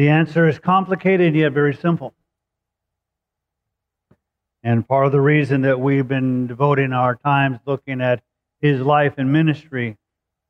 The 0.00 0.08
answer 0.08 0.48
is 0.48 0.58
complicated 0.58 1.34
yet 1.34 1.52
very 1.52 1.74
simple. 1.74 2.14
And 4.62 4.88
part 4.88 5.04
of 5.04 5.12
the 5.12 5.20
reason 5.20 5.60
that 5.60 5.78
we've 5.78 6.08
been 6.08 6.46
devoting 6.46 6.94
our 6.94 7.16
times 7.16 7.58
looking 7.66 8.00
at 8.00 8.22
his 8.62 8.80
life 8.80 9.16
and 9.18 9.30
ministry 9.30 9.98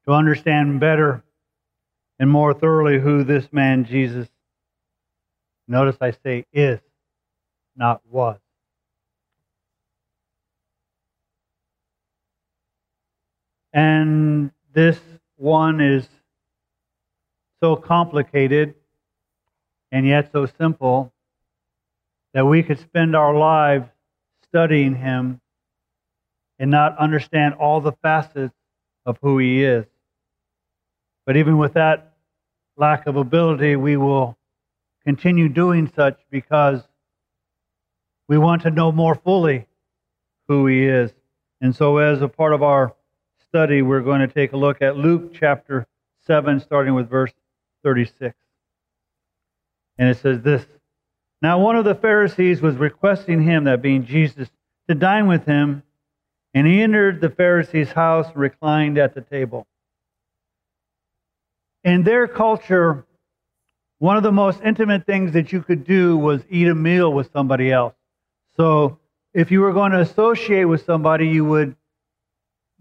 to 0.07 0.13
understand 0.13 0.79
better 0.79 1.25
and 2.21 2.31
more 2.31 2.55
thoroughly 2.55 3.01
who 3.01 3.25
this 3.25 3.53
man 3.53 3.87
Jesus, 3.87 4.29
notice 5.67 5.96
I 6.01 6.12
say 6.12 6.46
is, 6.53 6.79
not 7.75 8.03
was. 8.09 8.39
And 13.73 14.53
this 14.73 15.01
one 15.35 15.80
is 15.80 16.09
so 17.61 17.75
complicated 17.75 18.77
and 19.93 20.07
yet 20.07 20.30
so 20.32 20.46
simple 20.46 21.12
that 22.34 22.46
we 22.46 22.62
could 22.62 22.78
spend 22.78 23.16
our 23.16 23.34
lives 23.34 23.88
studying 24.45 24.95
him 24.95 25.41
and 26.59 26.70
not 26.70 26.96
understand 26.98 27.55
all 27.55 27.80
the 27.80 27.92
facets 28.02 28.55
of 29.06 29.18
who 29.23 29.38
he 29.38 29.65
is. 29.65 29.87
But 31.27 31.37
even 31.37 31.59
with 31.59 31.74
that 31.74 32.15
lack 32.77 33.06
of 33.06 33.16
ability, 33.16 33.77
we 33.77 33.96
will 33.96 34.37
continue 35.05 35.48
doing 35.48 35.91
such 35.95 36.18
because 36.30 36.82
we 38.29 38.38
want 38.38 38.62
to 38.62 38.70
know 38.70 38.93
more 38.93 39.15
fully 39.15 39.66
who 40.48 40.66
he 40.66 40.87
is. 40.87 41.10
And 41.60 41.74
so, 41.74 41.98
as 41.98 42.23
a 42.23 42.29
part 42.29 42.52
of 42.52 42.62
our 42.62 42.95
study, 43.48 43.82
we're 43.82 44.01
going 44.01 44.20
to 44.20 44.29
take 44.29 44.52
a 44.52 44.57
look 44.57 44.82
at 44.82 44.96
Luke 44.96 45.34
chapter 45.34 45.87
7, 46.27 46.60
starting 46.60 46.95
with 46.95 47.09
verse 47.09 47.32
36. 47.84 48.34
And 49.99 50.09
it 50.09 50.19
says 50.19 50.43
this 50.43 50.67
Now 51.43 51.59
one 51.59 51.77
of 51.77 51.85
the 51.85 51.95
Pharisees 51.95 52.61
was 52.61 52.77
requesting 52.77 53.43
him, 53.43 53.65
that 53.65 53.83
being 53.83 54.05
Jesus, 54.05 54.49
to 54.88 54.95
dine 54.95 55.27
with 55.27 55.45
him, 55.45 55.82
and 56.55 56.66
he 56.66 56.82
entered 56.82 57.21
the 57.21 57.30
Pharisee's 57.30 57.93
house, 57.93 58.27
reclined 58.35 58.99
at 58.99 59.15
the 59.15 59.21
table. 59.21 59.66
In 61.85 62.02
their 62.02 62.27
culture, 62.27 63.07
one 63.99 64.16
of 64.16 64.22
the 64.22 64.32
most 64.32 64.60
intimate 64.62 65.06
things 65.06 65.32
that 65.32 65.53
you 65.53 65.62
could 65.62 65.84
do 65.84 66.16
was 66.16 66.43
eat 66.50 66.69
a 66.69 66.75
meal 66.75 67.12
with 67.12 67.31
somebody 67.32 67.71
else. 67.71 67.94
So 68.56 68.99
if 69.32 69.50
you 69.50 69.60
were 69.60 69.72
going 69.72 69.93
to 69.93 70.00
associate 70.00 70.65
with 70.65 70.84
somebody, 70.84 71.28
you 71.28 71.44
would 71.44 71.77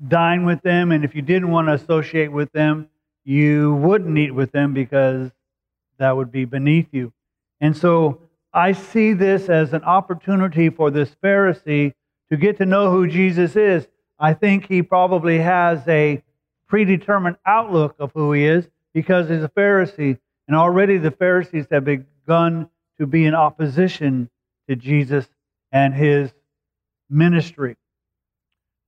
dine 0.06 0.46
with 0.46 0.62
them, 0.62 0.92
and 0.92 1.04
if 1.04 1.14
you 1.16 1.22
didn't 1.22 1.52
want 1.52 1.68
to 1.68 1.74
associate 1.74 2.32
with 2.32 2.52
them, 2.52 2.90
you 3.24 3.74
wouldn't 3.76 4.18
eat 4.18 4.32
with 4.32 4.52
them 4.52 4.74
because 4.74 5.30
that 6.00 6.16
would 6.16 6.32
be 6.32 6.46
beneath 6.46 6.88
you. 6.92 7.14
And 7.62 7.76
so 7.76 8.22
I 8.54 8.72
see 8.72 9.14
this 9.14 9.50
as 9.50 9.74
an 9.74 9.84
opportunity 9.84 10.70
for 10.70 10.90
this 10.90 11.16
Pharisee 11.24 11.94
to 12.32 12.38
get 12.38 12.58
to 12.58 12.66
know 12.66 12.92
who 12.92 13.08
Jesus 13.08 13.56
is. 13.56 13.88
I 14.18 14.34
think 14.34 14.68
he 14.68 14.82
probably 14.82 15.40
has 15.40 15.88
a 15.88 16.24
predetermined 16.68 17.38
outlook 17.46 17.96
of 18.00 18.12
who 18.14 18.32
he 18.34 18.46
is 18.46 18.68
because 18.94 19.30
he's 19.30 19.44
a 19.44 19.50
Pharisee. 19.50 20.18
And 20.48 20.56
already 20.56 20.98
the 20.98 21.12
Pharisees 21.12 21.68
have 21.72 21.86
begun 21.86 22.70
to 23.00 23.06
be 23.06 23.26
in 23.26 23.36
opposition 23.36 24.30
to 24.68 24.76
Jesus 24.76 25.28
and 25.72 25.94
his 25.94 26.32
ministry. 27.10 27.76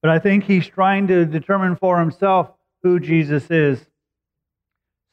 But 0.02 0.12
I 0.12 0.20
think 0.20 0.44
he's 0.44 0.68
trying 0.68 1.08
to 1.08 1.26
determine 1.26 1.76
for 1.76 2.00
himself 2.00 2.52
who 2.84 3.00
Jesus 3.00 3.50
is. 3.52 3.86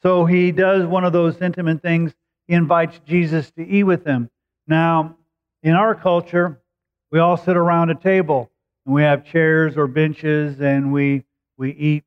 So 0.01 0.25
he 0.25 0.51
does 0.51 0.85
one 0.85 1.03
of 1.03 1.13
those 1.13 1.41
intimate 1.41 1.81
things. 1.81 2.13
He 2.47 2.53
invites 2.53 2.99
Jesus 3.05 3.51
to 3.51 3.67
eat 3.67 3.83
with 3.83 4.05
him. 4.05 4.29
Now, 4.67 5.17
in 5.61 5.73
our 5.73 5.93
culture, 5.93 6.61
we 7.11 7.19
all 7.19 7.37
sit 7.37 7.57
around 7.57 7.89
a 7.89 7.95
table 7.95 8.49
and 8.85 8.95
we 8.95 9.01
have 9.01 9.25
chairs 9.25 9.75
or 9.77 9.87
benches 9.87 10.61
and 10.61 10.93
we, 10.93 11.23
we 11.57 11.71
eat 11.71 12.03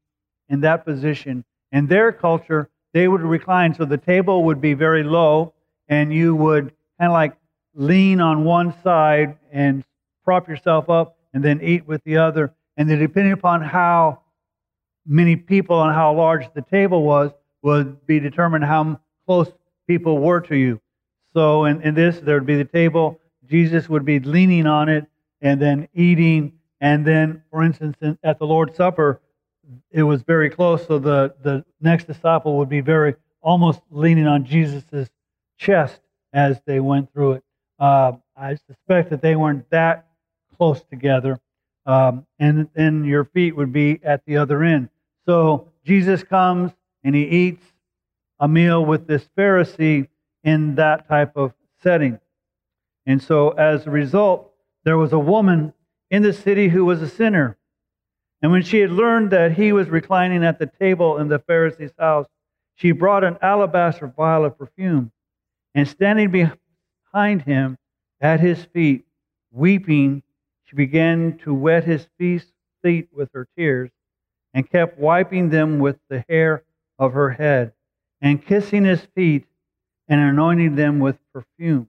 in 0.48 0.60
that 0.60 0.84
position. 0.84 1.44
In 1.70 1.86
their 1.86 2.12
culture, 2.12 2.69
they 2.92 3.08
would 3.08 3.20
recline. 3.20 3.75
So 3.75 3.84
the 3.84 3.98
table 3.98 4.44
would 4.44 4.60
be 4.60 4.75
very 4.75 5.02
low 5.02 5.54
and 5.88 6.12
you 6.12 6.34
would 6.34 6.72
kind 6.98 7.10
of 7.10 7.12
like 7.12 7.36
lean 7.75 8.20
on 8.20 8.44
one 8.44 8.75
side 8.82 9.36
and 9.50 9.84
prop 10.25 10.48
yourself 10.48 10.88
up 10.88 11.16
and 11.34 11.44
then 11.44 11.60
eat 11.62 11.86
with 11.86 12.02
the 12.04 12.19
other. 12.19 12.54
And 12.76 12.88
then 12.88 12.98
depending 12.98 13.32
upon 13.32 13.62
how 13.62 14.20
many 15.06 15.36
people 15.36 15.82
and 15.82 15.94
how 15.94 16.14
large 16.14 16.52
the 16.54 16.62
table 16.62 17.02
was, 17.02 17.32
would 17.62 18.06
be 18.06 18.21
determined 18.21 18.65
how 18.65 19.00
close 19.27 19.50
people 19.87 20.19
were 20.19 20.41
to 20.41 20.56
you. 20.56 20.81
So 21.34 21.65
in, 21.65 21.81
in 21.83 21.95
this, 21.95 22.21
there 22.21 22.34
would 22.34 22.47
be 22.47 22.56
the 22.56 22.65
table. 22.65 23.21
Jesus 23.49 23.89
would 23.89 24.05
be 24.05 24.21
leaning 24.21 24.67
on 24.67 24.89
it 24.89 25.06
and 25.41 25.61
then 25.61 25.89
eating. 25.95 26.53
And 26.81 27.06
then, 27.06 27.43
for 27.50 27.62
instance, 27.62 27.97
in, 28.00 28.19
at 28.23 28.39
the 28.39 28.47
Lord's 28.47 28.77
Supper, 28.77 29.21
it 29.91 30.03
was 30.03 30.23
very 30.23 30.50
close. 30.50 30.87
So 30.87 30.99
the, 30.99 31.34
the 31.43 31.65
next 31.81 32.06
disciple 32.06 32.59
would 32.59 32.69
be 32.69 32.81
very 32.81 33.15
almost 33.41 33.81
leaning 33.91 34.27
on 34.27 34.44
Jesus' 34.44 35.09
chest 35.56 36.00
as 36.33 36.61
they 36.67 36.81
went 36.81 37.12
through 37.12 37.33
it. 37.33 37.44
Uh, 37.79 38.12
I 38.37 38.55
suspect 38.55 39.11
that 39.11 39.23
they 39.23 39.37
weren't 39.37 39.69
that 39.71 40.06
close 40.56 40.83
together. 40.83 41.41
Um, 41.87 42.27
and 42.39 42.69
then 42.75 43.05
your 43.05 43.25
feet 43.25 43.56
would 43.56 43.73
be 43.73 44.00
at 44.05 44.25
the 44.25 44.37
other 44.37 44.62
end. 44.62 44.89
So 45.27 45.69
Jesus 45.84 46.23
comes 46.23 46.73
and 47.04 47.14
he 47.14 47.24
eats 47.24 47.64
a 48.38 48.48
meal 48.48 48.84
with 48.84 49.06
this 49.06 49.28
Pharisee 49.36 50.08
in 50.44 50.74
that 50.76 51.08
type 51.08 51.36
of 51.36 51.52
setting. 51.82 52.18
And 53.06 53.22
so, 53.22 53.50
as 53.50 53.86
a 53.86 53.90
result, 53.90 54.52
there 54.84 54.98
was 54.98 55.12
a 55.12 55.18
woman 55.18 55.72
in 56.10 56.22
the 56.22 56.32
city 56.32 56.68
who 56.68 56.84
was 56.84 57.02
a 57.02 57.08
sinner. 57.08 57.56
And 58.42 58.50
when 58.50 58.62
she 58.62 58.80
had 58.80 58.90
learned 58.90 59.30
that 59.30 59.52
he 59.52 59.72
was 59.72 59.88
reclining 59.88 60.44
at 60.44 60.58
the 60.58 60.66
table 60.66 61.18
in 61.18 61.28
the 61.28 61.38
Pharisee's 61.38 61.92
house, 61.98 62.26
she 62.74 62.90
brought 62.90 63.24
an 63.24 63.38
alabaster 63.40 64.06
vial 64.08 64.44
of 64.44 64.58
perfume. 64.58 65.12
And 65.74 65.86
standing 65.86 66.30
behind 66.30 67.42
him 67.42 67.78
at 68.20 68.40
his 68.40 68.64
feet, 68.64 69.04
weeping, 69.52 70.22
she 70.64 70.76
began 70.76 71.38
to 71.38 71.54
wet 71.54 71.84
his 71.84 72.06
feet 72.19 73.08
with 73.12 73.30
her 73.32 73.46
tears 73.56 73.90
and 74.54 74.69
kept 74.69 74.98
wiping 74.98 75.50
them 75.50 75.78
with 75.78 75.96
the 76.08 76.24
hair 76.28 76.64
of 77.02 77.14
her 77.14 77.30
head 77.30 77.72
and 78.20 78.46
kissing 78.46 78.84
his 78.84 79.00
feet 79.16 79.44
and 80.06 80.20
anointing 80.20 80.76
them 80.76 81.00
with 81.00 81.18
perfume. 81.32 81.88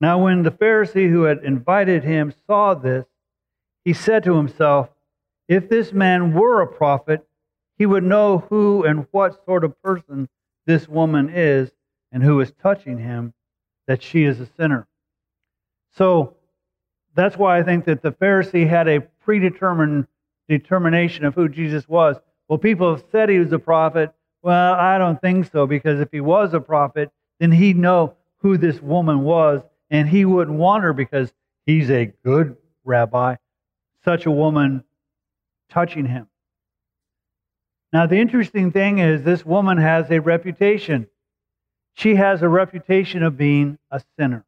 Now, 0.00 0.24
when 0.24 0.42
the 0.42 0.50
Pharisee 0.50 1.10
who 1.10 1.24
had 1.24 1.44
invited 1.44 2.02
him 2.02 2.32
saw 2.46 2.72
this, 2.72 3.04
he 3.84 3.92
said 3.92 4.24
to 4.24 4.36
himself, 4.36 4.88
If 5.48 5.68
this 5.68 5.92
man 5.92 6.32
were 6.32 6.62
a 6.62 6.66
prophet, 6.66 7.26
he 7.76 7.84
would 7.84 8.04
know 8.04 8.38
who 8.48 8.84
and 8.84 9.06
what 9.10 9.44
sort 9.44 9.64
of 9.64 9.80
person 9.82 10.30
this 10.64 10.88
woman 10.88 11.28
is 11.28 11.70
and 12.12 12.22
who 12.22 12.40
is 12.40 12.52
touching 12.62 12.98
him, 12.98 13.34
that 13.86 14.02
she 14.02 14.24
is 14.24 14.40
a 14.40 14.48
sinner. 14.56 14.88
So 15.92 16.36
that's 17.14 17.36
why 17.36 17.58
I 17.58 17.62
think 17.62 17.84
that 17.84 18.00
the 18.00 18.12
Pharisee 18.12 18.66
had 18.66 18.88
a 18.88 19.00
predetermined 19.00 20.06
determination 20.48 21.26
of 21.26 21.34
who 21.34 21.50
Jesus 21.50 21.86
was. 21.86 22.16
Well, 22.48 22.58
people 22.58 22.94
have 22.94 23.04
said 23.10 23.28
he 23.28 23.38
was 23.38 23.52
a 23.52 23.58
prophet, 23.58 24.12
well, 24.42 24.74
I 24.74 24.98
don't 24.98 25.20
think 25.20 25.50
so, 25.50 25.66
because 25.66 26.00
if 26.00 26.10
he 26.12 26.20
was 26.20 26.54
a 26.54 26.60
prophet, 26.60 27.10
then 27.40 27.50
he'd 27.50 27.76
know 27.76 28.14
who 28.38 28.56
this 28.56 28.80
woman 28.80 29.22
was, 29.22 29.62
and 29.90 30.08
he 30.08 30.24
wouldn't 30.24 30.56
want 30.56 30.84
her 30.84 30.92
because 30.92 31.32
he's 31.64 31.90
a 31.90 32.06
good 32.24 32.56
rabbi, 32.84 33.36
such 34.04 34.26
a 34.26 34.30
woman 34.30 34.84
touching 35.68 36.06
him. 36.06 36.28
Now, 37.92 38.06
the 38.06 38.18
interesting 38.18 38.70
thing 38.70 38.98
is, 38.98 39.22
this 39.22 39.44
woman 39.44 39.78
has 39.78 40.10
a 40.10 40.20
reputation. 40.20 41.08
She 41.94 42.14
has 42.14 42.42
a 42.42 42.48
reputation 42.48 43.22
of 43.22 43.36
being 43.36 43.78
a 43.90 44.00
sinner. 44.18 44.44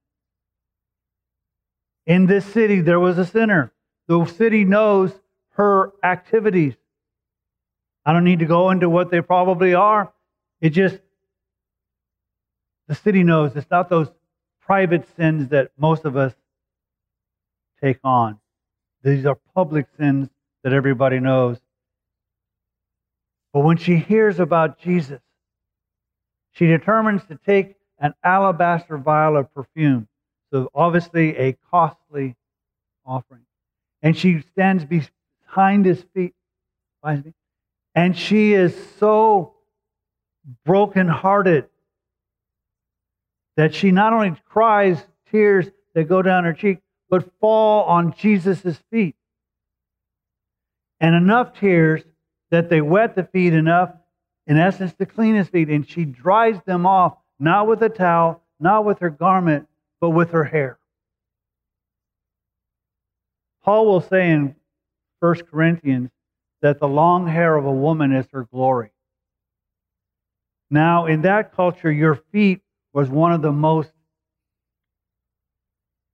In 2.07 2.27
this 2.27 2.45
city, 2.45 2.81
there 2.81 3.01
was 3.01 3.19
a 3.19 3.25
sinner. 3.25 3.73
The 4.07 4.25
city 4.27 4.65
knows 4.65 5.13
her 5.51 5.93
activities. 6.03 6.75
I 8.09 8.15
don't 8.15 8.25
need 8.25 8.39
to 8.39 8.47
go 8.47 8.71
into 8.71 8.89
what 8.89 9.11
they 9.11 9.21
probably 9.21 9.75
are. 9.75 10.11
It 10.63 10.71
just, 10.71 10.99
the 12.87 12.95
city 12.95 13.23
knows 13.23 13.55
it's 13.55 13.71
not 13.71 13.91
those 13.91 14.09
private 14.63 15.07
sins 15.15 15.51
that 15.51 15.73
most 15.77 16.07
of 16.07 16.17
us 16.17 16.33
take 17.83 17.99
on. 18.03 18.39
These 19.03 19.27
are 19.27 19.39
public 19.55 19.89
sins 19.99 20.31
that 20.65 20.73
everybody 20.73 21.21
knows. 21.21 21.59
But 23.53 23.61
when 23.61 23.77
she 23.77 23.97
hears 23.97 24.41
about 24.41 24.79
Jesus, 24.79 25.21
she 26.53 26.67
determines 26.67 27.27
to 27.27 27.39
take 27.45 27.75
an 27.99 28.15
alabaster 28.25 28.97
vial 28.97 29.37
of 29.37 29.53
perfume. 29.53 30.09
So, 30.51 30.71
obviously, 30.75 31.37
a 31.37 31.59
costly 31.71 32.37
offering. 33.05 33.45
And 34.01 34.17
she 34.17 34.41
stands 34.41 34.87
behind 34.87 35.85
his 35.85 36.03
feet. 36.15 36.33
And 37.99 38.17
she 38.17 38.53
is 38.53 38.77
so 39.01 39.55
brokenhearted 40.65 41.69
that 43.57 43.75
she 43.75 43.91
not 43.91 44.13
only 44.13 44.37
cries 44.45 45.05
tears 45.33 45.67
that 45.95 46.05
go 46.05 46.23
down 46.23 46.45
her 46.45 46.53
cheek, 46.53 46.79
but 47.11 47.29
fall 47.41 47.87
on 47.87 48.15
Jesus' 48.17 48.79
feet. 48.93 49.17
And 51.01 51.17
enough 51.17 51.59
tears 51.59 52.05
that 52.53 52.71
they 52.71 52.81
wet 52.81 53.17
the 53.17 53.25
feet 53.25 53.53
enough, 53.53 53.91
in 54.47 54.59
essence, 54.59 54.95
to 54.95 55.05
clean 55.05 55.35
his 55.35 55.49
feet. 55.49 55.69
And 55.69 55.85
she 55.85 56.05
dries 56.05 56.61
them 56.67 56.87
off, 56.87 57.17
not 57.41 57.67
with 57.67 57.83
a 57.83 57.89
towel, 57.89 58.45
not 58.61 58.85
with 58.85 59.01
her 59.01 59.11
garment, 59.11 59.67
but 60.01 60.11
with 60.11 60.31
her 60.31 60.45
hair. 60.45 60.79
Paul 63.65 63.87
will 63.87 64.03
say 64.03 64.31
in 64.31 64.55
1 65.19 65.35
Corinthians 65.51 66.11
that 66.63 66.81
the 66.81 66.89
long 66.89 67.27
hair 67.27 67.57
of 67.57 67.65
a 67.65 67.73
woman 67.73 68.13
is 68.13 68.27
her 68.33 68.45
glory. 68.45 68.91
Now, 70.71 71.07
in 71.07 71.23
that 71.23 71.55
culture, 71.55 71.91
your 71.91 72.17
feet 72.33 72.61
was 72.93 73.09
one 73.09 73.33
of 73.33 73.43
the 73.43 73.53
most 73.53 73.93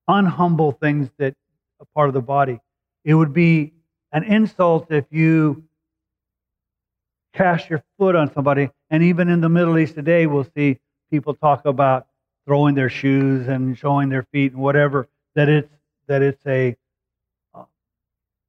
unhumble 0.09 0.79
things 0.79 1.09
that 1.19 1.35
a 1.81 1.85
part 1.95 2.09
of 2.09 2.15
the 2.15 2.23
body. 2.23 2.61
It 3.05 3.15
would 3.15 3.33
be 3.33 3.73
an 4.13 4.25
insult 4.25 4.91
if 4.91 5.05
you 5.11 5.65
cast 7.33 7.69
your 7.69 7.83
foot 7.99 8.15
on 8.15 8.33
somebody. 8.33 8.71
And 8.91 9.03
even 9.03 9.29
in 9.29 9.41
the 9.41 9.49
Middle 9.49 9.79
East 9.79 9.95
today, 9.95 10.27
we'll 10.27 10.47
see 10.57 10.79
people 11.11 11.35
talk 11.35 11.65
about 11.65 12.07
throwing 12.47 12.75
their 12.75 12.89
shoes 12.89 13.49
and 13.49 13.77
showing 13.77 14.09
their 14.09 14.23
feet 14.33 14.53
and 14.53 14.61
whatever. 14.61 15.09
That 15.35 15.49
it's 15.49 15.71
that 16.07 16.23
it's 16.23 16.45
a 16.47 16.77
uh, 17.55 17.65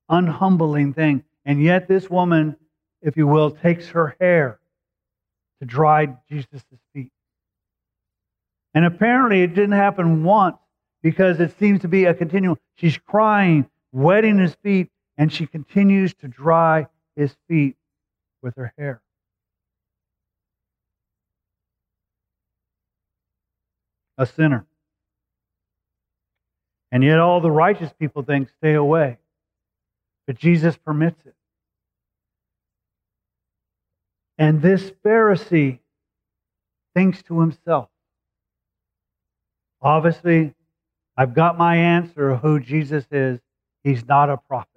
unhumbling 0.09 0.93
thing. 0.93 1.23
And 1.45 1.61
yet, 1.61 1.87
this 1.87 2.09
woman, 2.09 2.55
if 3.01 3.15
you 3.17 3.27
will, 3.27 3.51
takes 3.51 3.89
her 3.89 4.15
hair 4.19 4.59
to 5.59 5.65
dry 5.65 6.07
Jesus' 6.29 6.63
feet. 6.93 7.11
And 8.73 8.83
apparently, 8.83 9.41
it 9.41 9.53
didn't 9.53 9.73
happen 9.73 10.23
once 10.23 10.57
because 11.01 11.39
it 11.39 11.57
seems 11.59 11.81
to 11.81 11.87
be 11.87 12.05
a 12.05 12.13
continual. 12.13 12.57
She's 12.75 12.97
crying, 12.97 13.69
wetting 13.91 14.39
his 14.39 14.55
feet, 14.55 14.89
and 15.17 15.31
she 15.31 15.45
continues 15.45 16.13
to 16.15 16.27
dry 16.27 16.87
his 17.15 17.35
feet 17.47 17.77
with 18.41 18.55
her 18.55 18.73
hair. 18.77 19.01
A 24.17 24.25
sinner. 24.25 24.65
And 26.91 27.03
yet, 27.03 27.19
all 27.19 27.39
the 27.39 27.51
righteous 27.51 27.91
people 27.99 28.23
think, 28.23 28.49
stay 28.57 28.73
away. 28.73 29.17
But 30.27 30.37
Jesus 30.37 30.77
permits 30.77 31.19
it. 31.25 31.35
And 34.37 34.61
this 34.61 34.91
Pharisee 35.03 35.79
thinks 36.93 37.21
to 37.23 37.39
himself, 37.39 37.89
obviously, 39.81 40.53
I've 41.15 41.33
got 41.33 41.57
my 41.57 41.77
answer 41.77 42.31
of 42.31 42.41
who 42.41 42.59
Jesus 42.59 43.05
is. 43.11 43.39
He's 43.83 44.05
not 44.05 44.29
a 44.29 44.37
prophet. 44.37 44.69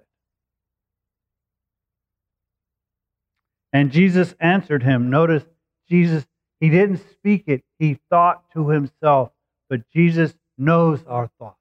And 3.73 3.91
Jesus 3.91 4.33
answered 4.39 4.83
him. 4.83 5.09
Notice, 5.09 5.43
Jesus, 5.89 6.25
he 6.59 6.69
didn't 6.69 7.01
speak 7.11 7.43
it, 7.47 7.63
he 7.77 7.99
thought 8.09 8.43
to 8.53 8.69
himself. 8.69 9.31
But 9.69 9.89
Jesus 9.89 10.33
knows 10.57 11.03
our 11.07 11.29
thoughts 11.39 11.58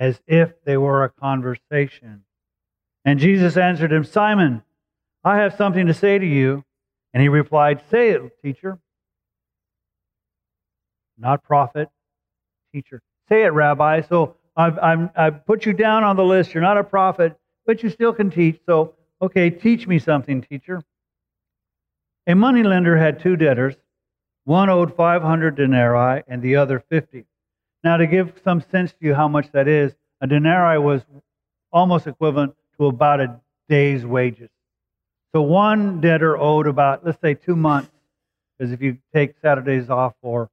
as 0.00 0.20
if 0.26 0.52
they 0.64 0.76
were 0.76 1.04
a 1.04 1.08
conversation. 1.08 2.22
And 3.04 3.18
Jesus 3.18 3.56
answered 3.56 3.92
him, 3.92 4.04
Simon, 4.04 4.62
I 5.24 5.38
have 5.38 5.56
something 5.56 5.86
to 5.86 5.94
say 5.94 6.18
to 6.18 6.26
you. 6.26 6.64
And 7.12 7.22
he 7.22 7.28
replied, 7.28 7.82
Say 7.90 8.10
it, 8.10 8.22
teacher. 8.42 8.78
Not 11.16 11.42
prophet, 11.42 11.88
teacher. 12.72 13.02
Say 13.28 13.44
it, 13.44 13.52
Rabbi. 13.52 14.02
So 14.02 14.36
I've, 14.56 14.78
I've, 15.16 15.46
put 15.46 15.66
you 15.66 15.72
down 15.72 16.04
on 16.04 16.16
the 16.16 16.24
list. 16.24 16.52
You're 16.52 16.62
not 16.62 16.78
a 16.78 16.84
prophet, 16.84 17.36
but 17.66 17.82
you 17.82 17.90
still 17.90 18.12
can 18.12 18.30
teach. 18.30 18.60
So, 18.66 18.94
okay, 19.22 19.50
teach 19.50 19.86
me 19.86 19.98
something, 19.98 20.42
teacher. 20.42 20.82
A 22.26 22.34
moneylender 22.34 22.96
had 22.96 23.20
two 23.20 23.36
debtors. 23.36 23.74
One 24.44 24.68
owed 24.68 24.94
500 24.94 25.56
denarii 25.56 26.22
and 26.26 26.42
the 26.42 26.56
other 26.56 26.80
50. 26.80 27.24
Now, 27.88 27.96
to 27.96 28.06
give 28.06 28.34
some 28.44 28.60
sense 28.70 28.92
to 28.92 28.98
you 29.00 29.14
how 29.14 29.28
much 29.28 29.50
that 29.52 29.66
is, 29.66 29.94
a 30.20 30.26
denarii 30.26 30.78
was 30.78 31.00
almost 31.72 32.06
equivalent 32.06 32.54
to 32.76 32.84
about 32.84 33.18
a 33.18 33.40
day's 33.66 34.04
wages. 34.04 34.50
So 35.34 35.40
one 35.40 35.98
debtor 35.98 36.36
owed 36.36 36.66
about, 36.66 37.06
let's 37.06 37.18
say, 37.22 37.32
two 37.32 37.56
months, 37.56 37.90
because 38.58 38.72
if 38.72 38.82
you 38.82 38.98
take 39.14 39.36
Saturdays 39.40 39.88
off 39.88 40.12
for, 40.20 40.50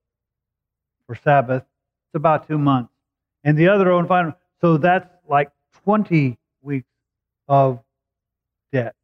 for 1.07 1.15
Sabbath, 1.15 1.63
it's 1.63 2.15
about 2.15 2.47
two 2.47 2.57
months. 2.57 2.93
And 3.43 3.57
the 3.57 3.67
other 3.67 3.91
owed 3.91 4.07
five. 4.07 4.33
So 4.61 4.77
that's 4.77 5.09
like 5.27 5.51
20 5.83 6.37
weeks 6.61 6.87
of 7.49 7.81
debt. 8.71 8.95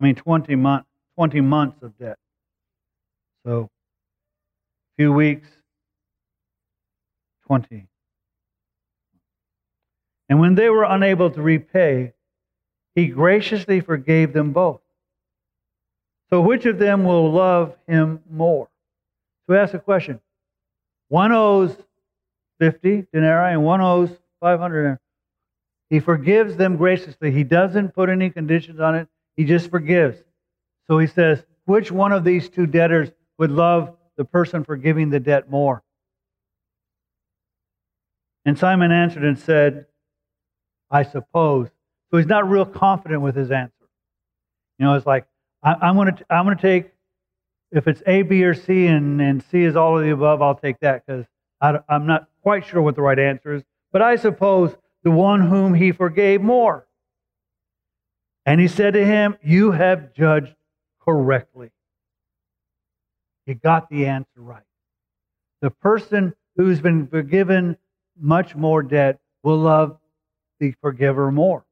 I 0.00 0.04
mean, 0.04 0.14
20, 0.14 0.54
month, 0.54 0.86
20 1.16 1.42
months 1.42 1.82
of 1.82 1.98
debt. 1.98 2.16
So, 3.44 3.64
a 3.64 4.96
few 4.96 5.12
weeks, 5.12 5.46
20. 7.46 7.88
And 10.28 10.40
when 10.40 10.54
they 10.54 10.68
were 10.68 10.84
unable 10.84 11.30
to 11.30 11.40
repay, 11.40 12.12
he 12.94 13.06
graciously 13.06 13.80
forgave 13.80 14.32
them 14.32 14.52
both. 14.52 14.80
So, 16.30 16.40
which 16.40 16.66
of 16.66 16.78
them 16.78 17.04
will 17.04 17.30
love 17.30 17.76
him 17.86 18.20
more? 18.28 18.68
So, 19.46 19.54
ask 19.54 19.74
a 19.74 19.78
question 19.78 20.20
one 21.08 21.30
owes 21.30 21.76
50 22.58 23.06
denarii 23.12 23.52
and 23.52 23.64
one 23.64 23.80
owes 23.80 24.10
500 24.40 24.82
denarii. 24.82 24.98
He 25.88 26.00
forgives 26.00 26.56
them 26.56 26.76
graciously. 26.76 27.30
He 27.30 27.44
doesn't 27.44 27.94
put 27.94 28.08
any 28.08 28.30
conditions 28.30 28.80
on 28.80 28.96
it, 28.96 29.08
he 29.36 29.44
just 29.44 29.70
forgives. 29.70 30.18
So, 30.88 30.98
he 30.98 31.06
says, 31.06 31.44
which 31.66 31.92
one 31.92 32.12
of 32.12 32.24
these 32.24 32.48
two 32.48 32.66
debtors 32.66 33.10
would 33.38 33.50
love 33.50 33.94
the 34.16 34.24
person 34.24 34.64
forgiving 34.64 35.10
the 35.10 35.20
debt 35.20 35.48
more? 35.50 35.82
And 38.46 38.58
Simon 38.58 38.92
answered 38.92 39.24
and 39.24 39.38
said, 39.38 39.84
I 40.90 41.02
suppose 41.02 41.68
so 42.10 42.16
he's 42.16 42.26
not 42.26 42.48
real 42.48 42.64
confident 42.64 43.22
with 43.22 43.34
his 43.34 43.50
answer. 43.50 43.72
You 44.78 44.86
know, 44.86 44.94
it's 44.94 45.06
like, 45.06 45.26
I, 45.62 45.88
am 45.88 45.96
going 45.96 46.14
to 46.14 46.24
I'm 46.30 46.44
going 46.44 46.56
to 46.56 46.62
take, 46.62 46.92
if 47.72 47.88
it's 47.88 48.02
A, 48.06 48.22
B, 48.22 48.44
or 48.44 48.54
C, 48.54 48.86
and, 48.86 49.20
and 49.20 49.42
C 49.50 49.64
is 49.64 49.74
all 49.74 49.98
of 49.98 50.04
the 50.04 50.12
above, 50.12 50.40
I'll 50.40 50.54
take 50.54 50.78
that 50.80 51.04
because 51.04 51.26
I'm 51.60 52.06
not 52.06 52.28
quite 52.42 52.64
sure 52.64 52.80
what 52.80 52.94
the 52.94 53.02
right 53.02 53.18
answer 53.18 53.54
is. 53.54 53.62
But 53.92 54.02
I 54.02 54.16
suppose 54.16 54.76
the 55.02 55.10
one 55.10 55.40
whom 55.40 55.74
he 55.74 55.90
forgave 55.92 56.42
more. 56.42 56.86
And 58.44 58.60
he 58.60 58.68
said 58.68 58.94
to 58.94 59.04
him, 59.04 59.36
You 59.42 59.72
have 59.72 60.12
judged 60.12 60.54
correctly. 61.00 61.70
You 63.46 63.54
got 63.54 63.88
the 63.88 64.06
answer 64.06 64.28
right. 64.36 64.62
The 65.62 65.70
person 65.70 66.34
who's 66.56 66.80
been 66.80 67.06
forgiven 67.08 67.76
much 68.18 68.54
more 68.54 68.82
debt 68.82 69.18
will 69.42 69.58
love 69.58 69.98
the 70.60 70.74
forgiver 70.80 71.30
more. 71.30 71.64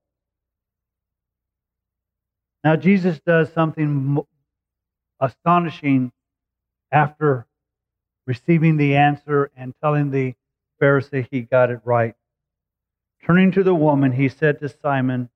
Now, 2.63 2.77
Jesus 2.77 3.21
does 3.27 3.53
something 3.53 4.19
astonishing 5.21 6.13
after 6.91 7.47
receiving 8.27 8.77
the 8.77 8.97
answer 8.97 9.51
and 9.57 9.75
telling 9.83 10.11
the 10.11 10.35
Pharisee 10.81 11.27
he 11.31 11.43
got 11.43 11.71
it 11.71 11.81
right. 11.85 12.15
Turning 13.23 13.53
to 13.53 13.63
the 13.63 13.75
woman, 13.75 14.13
he 14.13 14.29
said 14.29 14.61
to 14.61 14.69
Simon, 14.69 15.29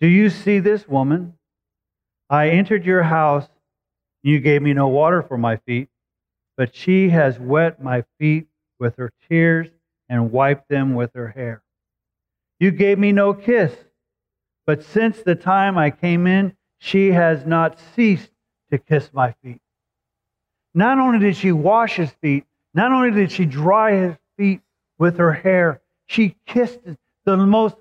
Do 0.00 0.06
you 0.06 0.30
see 0.30 0.58
this 0.58 0.88
woman? 0.88 1.34
I 2.28 2.48
entered 2.50 2.84
your 2.84 3.02
house, 3.02 3.48
you 4.22 4.40
gave 4.40 4.62
me 4.62 4.72
no 4.72 4.88
water 4.88 5.22
for 5.22 5.36
my 5.36 5.56
feet, 5.56 5.88
but 6.56 6.74
she 6.74 7.10
has 7.10 7.38
wet 7.38 7.82
my 7.82 8.04
feet 8.18 8.46
with 8.78 8.96
her 8.96 9.12
tears 9.28 9.68
and 10.12 10.30
wiped 10.30 10.68
them 10.68 10.94
with 10.94 11.10
her 11.14 11.28
hair. 11.28 11.62
You 12.60 12.70
gave 12.70 12.98
me 12.98 13.10
no 13.10 13.34
kiss 13.34 13.72
but 14.66 14.82
since 14.84 15.22
the 15.22 15.34
time 15.34 15.76
I 15.76 15.90
came 15.90 16.26
in, 16.26 16.56
she 16.78 17.12
has 17.12 17.44
not 17.44 17.78
ceased 17.94 18.30
to 18.70 18.78
kiss 18.78 19.10
my 19.12 19.34
feet. 19.42 19.60
Not 20.74 20.98
only 20.98 21.18
did 21.18 21.36
she 21.36 21.52
wash 21.52 21.96
his 21.96 22.10
feet, 22.10 22.44
not 22.74 22.92
only 22.92 23.10
did 23.10 23.30
she 23.30 23.44
dry 23.44 23.92
his 23.92 24.16
feet 24.36 24.60
with 24.98 25.18
her 25.18 25.32
hair, 25.32 25.80
she 26.06 26.36
kissed 26.46 26.80
the 27.24 27.36
most 27.36 27.76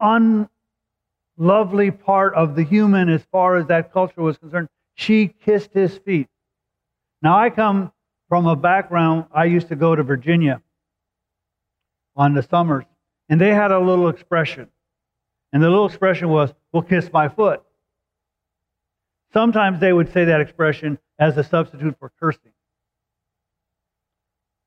unlovely 0.00 1.90
part 1.90 2.34
of 2.34 2.56
the 2.56 2.64
human 2.64 3.08
as 3.08 3.22
far 3.30 3.56
as 3.56 3.66
that 3.66 3.92
culture 3.92 4.22
was 4.22 4.38
concerned. 4.38 4.68
She 4.94 5.28
kissed 5.28 5.72
his 5.72 5.96
feet. 5.98 6.28
Now, 7.22 7.38
I 7.38 7.50
come 7.50 7.92
from 8.28 8.46
a 8.46 8.56
background, 8.56 9.26
I 9.32 9.44
used 9.44 9.68
to 9.68 9.76
go 9.76 9.94
to 9.94 10.02
Virginia 10.02 10.60
on 12.18 12.34
the 12.34 12.42
summers, 12.42 12.84
and 13.30 13.40
they 13.40 13.54
had 13.54 13.70
a 13.70 13.78
little 13.78 14.08
expression. 14.08 14.68
And 15.52 15.62
the 15.62 15.70
little 15.70 15.86
expression 15.86 16.28
was, 16.28 16.52
well, 16.72 16.82
kiss 16.82 17.10
my 17.12 17.28
foot. 17.28 17.62
Sometimes 19.32 19.80
they 19.80 19.92
would 19.92 20.12
say 20.12 20.24
that 20.26 20.40
expression 20.40 20.98
as 21.18 21.36
a 21.38 21.44
substitute 21.44 21.96
for 21.98 22.12
cursing. 22.20 22.52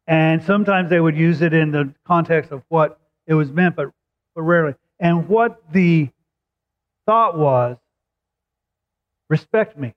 And 0.07 0.41
sometimes 0.43 0.89
they 0.89 0.99
would 0.99 1.15
use 1.15 1.41
it 1.41 1.53
in 1.53 1.71
the 1.71 1.93
context 2.05 2.51
of 2.51 2.63
what 2.69 2.99
it 3.27 3.33
was 3.33 3.51
meant, 3.51 3.75
but, 3.75 3.91
but 4.33 4.41
rarely. 4.41 4.75
And 4.99 5.27
what 5.27 5.61
the 5.71 6.09
thought 7.05 7.37
was 7.37 7.77
respect 9.29 9.77
me. 9.77 9.93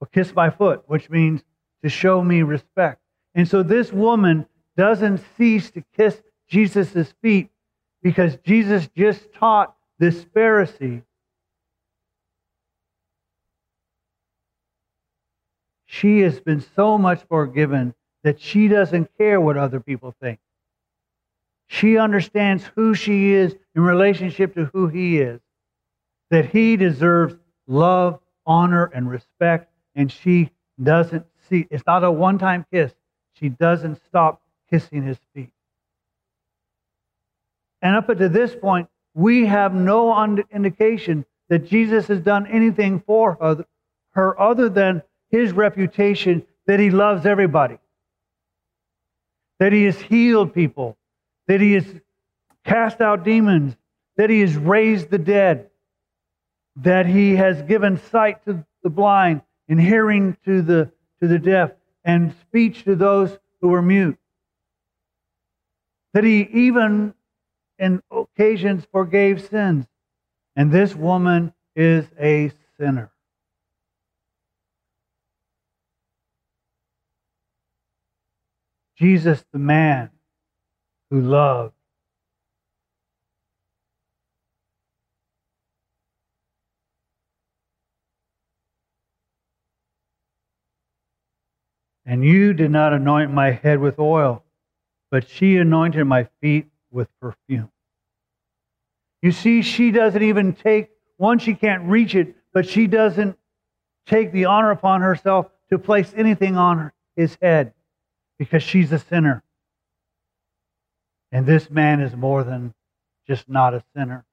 Or 0.00 0.06
kiss 0.08 0.34
my 0.34 0.50
foot, 0.50 0.84
which 0.86 1.08
means 1.08 1.42
to 1.82 1.88
show 1.88 2.22
me 2.22 2.42
respect. 2.42 3.00
And 3.34 3.48
so 3.48 3.62
this 3.62 3.92
woman 3.92 4.46
doesn't 4.78 5.20
cease 5.36 5.70
to 5.72 5.84
kiss 5.94 6.22
Jesus' 6.48 7.12
feet 7.20 7.50
because 8.02 8.36
Jesus 8.36 8.88
just 8.96 9.30
taught 9.34 9.74
this 9.98 10.24
Pharisee 10.24 11.02
she 15.98 16.20
has 16.20 16.38
been 16.38 16.64
so 16.76 16.96
much 16.98 17.20
forgiven 17.28 17.94
that 18.22 18.40
she 18.40 18.68
doesn't 18.68 19.10
care 19.16 19.40
what 19.40 19.56
other 19.56 19.80
people 19.80 20.14
think. 20.20 20.38
She 21.66 21.98
understands 21.98 22.62
who 22.76 22.94
she 22.94 23.32
is 23.32 23.56
in 23.74 23.82
relationship 23.82 24.54
to 24.54 24.66
who 24.66 24.86
he 24.86 25.18
is, 25.18 25.40
that 26.30 26.46
he 26.46 26.76
deserves 26.76 27.34
love, 27.66 28.20
honor, 28.46 28.84
and 28.94 29.08
respect, 29.08 29.72
and 29.94 30.12
she 30.12 30.50
doesn't 30.82 31.26
see. 31.48 31.66
It's 31.70 31.84
not 31.86 32.04
a 32.04 32.10
one 32.10 32.38
time 32.38 32.64
kiss. 32.72 32.92
She 33.32 33.48
doesn't 33.48 34.00
stop 34.06 34.42
kissing 34.70 35.02
his 35.02 35.18
feet. 35.34 35.50
And 37.82 37.96
up 37.96 38.08
until 38.08 38.28
this 38.28 38.54
point, 38.54 38.88
we 39.14 39.46
have 39.46 39.74
no 39.74 40.36
indication 40.52 41.24
that 41.48 41.66
Jesus 41.66 42.06
has 42.08 42.20
done 42.20 42.46
anything 42.46 43.00
for 43.00 43.64
her 44.10 44.40
other 44.40 44.68
than 44.68 45.02
his 45.30 45.52
reputation 45.52 46.44
that 46.66 46.80
he 46.80 46.90
loves 46.90 47.24
everybody, 47.24 47.78
that 49.58 49.72
he 49.72 49.84
has 49.84 49.98
healed 49.98 50.52
people, 50.54 50.96
that 51.46 51.60
he 51.60 51.72
has 51.72 51.86
cast 52.64 53.00
out 53.00 53.24
demons, 53.24 53.74
that 54.16 54.30
he 54.30 54.40
has 54.40 54.56
raised 54.56 55.10
the 55.10 55.18
dead, 55.18 55.70
that 56.76 57.06
he 57.06 57.36
has 57.36 57.62
given 57.62 57.98
sight 58.10 58.44
to 58.44 58.64
the 58.82 58.90
blind 58.90 59.42
and 59.68 59.80
hearing 59.80 60.36
to 60.44 60.62
the, 60.62 60.90
to 61.20 61.28
the 61.28 61.38
deaf 61.38 61.70
and 62.04 62.34
speech 62.42 62.84
to 62.84 62.94
those 62.94 63.36
who 63.60 63.68
were 63.68 63.82
mute. 63.82 64.18
That 66.14 66.24
he 66.24 66.48
even 66.52 67.14
in 67.78 68.02
occasions 68.10 68.86
forgave 68.90 69.40
sins. 69.40 69.86
And 70.56 70.72
this 70.72 70.94
woman 70.94 71.54
is 71.76 72.06
a 72.18 72.50
sinner. 72.78 73.12
Jesus, 78.96 79.44
the 79.52 79.60
man 79.60 80.10
who 81.10 81.20
loved. 81.20 81.74
And 92.04 92.24
you 92.24 92.54
did 92.54 92.70
not 92.70 92.92
anoint 92.92 93.32
my 93.32 93.52
head 93.52 93.78
with 93.78 93.98
oil, 93.98 94.42
but 95.10 95.28
she 95.28 95.56
anointed 95.56 96.06
my 96.06 96.28
feet 96.40 96.66
with 96.90 97.08
perfume. 97.20 97.70
You 99.22 99.32
see, 99.32 99.62
she 99.62 99.90
doesn't 99.90 100.22
even 100.22 100.54
take, 100.54 100.90
one, 101.16 101.38
she 101.38 101.54
can't 101.54 101.88
reach 101.88 102.14
it, 102.14 102.34
but 102.52 102.68
she 102.68 102.86
doesn't 102.86 103.36
take 104.06 104.32
the 104.32 104.46
honor 104.46 104.70
upon 104.70 105.00
herself 105.00 105.46
to 105.70 105.78
place 105.78 106.12
anything 106.16 106.56
on 106.56 106.92
his 107.16 107.36
head 107.42 107.72
because 108.38 108.62
she's 108.62 108.92
a 108.92 108.98
sinner. 108.98 109.42
And 111.32 111.44
this 111.44 111.68
man 111.70 112.00
is 112.00 112.14
more 112.16 112.44
than 112.44 112.72
just 113.26 113.48
not 113.48 113.74
a 113.74 113.82
sinner. 113.94 114.24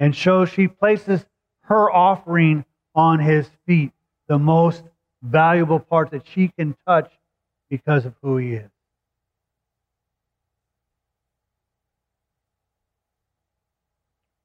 And 0.00 0.14
so 0.14 0.44
she 0.44 0.68
places 0.68 1.24
her 1.62 1.90
offering 1.90 2.64
on 2.94 3.20
his 3.20 3.48
feet, 3.66 3.92
the 4.26 4.38
most 4.38 4.82
valuable 5.22 5.78
part 5.78 6.10
that 6.10 6.26
she 6.26 6.48
can 6.48 6.76
touch 6.86 7.10
because 7.70 8.04
of 8.04 8.14
who 8.20 8.36
he 8.36 8.54
is. 8.54 8.70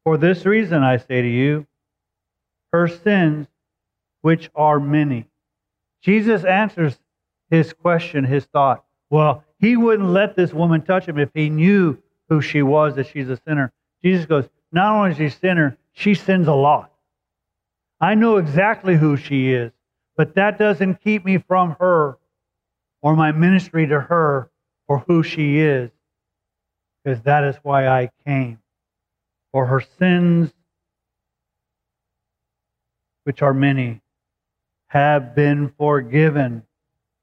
For 0.07 0.17
this 0.17 0.45
reason, 0.45 0.83
I 0.83 0.95
say 0.95 1.21
to 1.21 1.27
you, 1.27 1.67
her 2.71 2.87
sins, 2.87 3.45
which 4.21 4.49
are 4.55 4.79
many. 4.79 5.25
Jesus 6.01 6.45
answers 6.45 6.97
his 7.49 7.73
question, 7.73 8.23
his 8.23 8.45
thought. 8.45 8.85
Well, 9.09 9.43
he 9.59 9.75
wouldn't 9.75 10.07
let 10.07 10.37
this 10.37 10.53
woman 10.53 10.83
touch 10.83 11.09
him 11.09 11.19
if 11.19 11.31
he 11.33 11.49
knew 11.49 11.97
who 12.29 12.39
she 12.39 12.61
was, 12.61 12.95
that 12.95 13.07
she's 13.07 13.29
a 13.29 13.37
sinner. 13.45 13.73
Jesus 14.01 14.25
goes, 14.25 14.47
Not 14.71 14.95
only 14.95 15.11
is 15.11 15.17
she 15.17 15.25
a 15.25 15.29
sinner, 15.29 15.77
she 15.91 16.13
sins 16.13 16.47
a 16.47 16.53
lot. 16.53 16.89
I 17.99 18.15
know 18.15 18.37
exactly 18.37 18.95
who 18.95 19.17
she 19.17 19.51
is, 19.51 19.73
but 20.15 20.35
that 20.35 20.57
doesn't 20.57 21.01
keep 21.01 21.25
me 21.25 21.37
from 21.37 21.75
her 21.81 22.17
or 23.01 23.17
my 23.17 23.33
ministry 23.33 23.85
to 23.87 23.99
her 23.99 24.51
or 24.87 24.99
who 24.99 25.21
she 25.21 25.59
is, 25.59 25.91
because 27.03 27.21
that 27.23 27.43
is 27.43 27.57
why 27.61 27.89
I 27.89 28.09
came. 28.25 28.59
For 29.51 29.65
her 29.65 29.81
sins, 29.99 30.51
which 33.23 33.41
are 33.41 33.53
many, 33.53 34.01
have 34.87 35.35
been 35.35 35.73
forgiven 35.77 36.63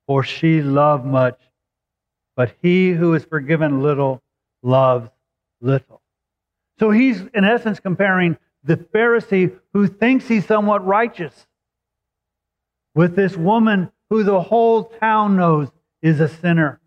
for 0.06 0.22
she 0.22 0.62
loved 0.62 1.04
much. 1.04 1.40
But 2.36 2.54
he 2.62 2.90
who 2.90 3.14
is 3.14 3.24
forgiven 3.24 3.82
little 3.82 4.22
loves 4.62 5.08
little. 5.60 6.02
So 6.78 6.90
he's, 6.90 7.20
in 7.32 7.44
essence, 7.44 7.80
comparing 7.80 8.36
the 8.64 8.76
Pharisee 8.76 9.56
who 9.72 9.86
thinks 9.86 10.26
he's 10.26 10.46
somewhat 10.46 10.84
righteous 10.84 11.46
with 12.94 13.14
this 13.14 13.36
woman 13.36 13.90
who 14.10 14.24
the 14.24 14.40
whole 14.40 14.84
town 14.84 15.36
knows 15.36 15.68
is 16.02 16.20
a 16.20 16.28
sinner. 16.28 16.80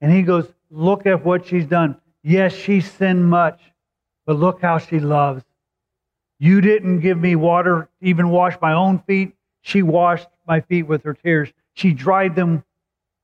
And 0.00 0.12
he 0.12 0.22
goes, 0.22 0.46
Look 0.70 1.06
at 1.06 1.24
what 1.24 1.46
she's 1.46 1.64
done. 1.64 1.96
Yes, 2.22 2.52
she 2.52 2.82
sinned 2.82 3.26
much, 3.26 3.60
but 4.28 4.36
look 4.36 4.60
how 4.60 4.76
she 4.76 5.00
loves. 5.00 5.42
You 6.38 6.60
didn't 6.60 7.00
give 7.00 7.16
me 7.18 7.34
water, 7.34 7.88
even 8.02 8.28
wash 8.28 8.58
my 8.60 8.74
own 8.74 8.98
feet. 8.98 9.32
She 9.62 9.80
washed 9.80 10.28
my 10.46 10.60
feet 10.60 10.82
with 10.82 11.02
her 11.04 11.14
tears. 11.14 11.48
She 11.72 11.94
dried 11.94 12.36
them 12.36 12.62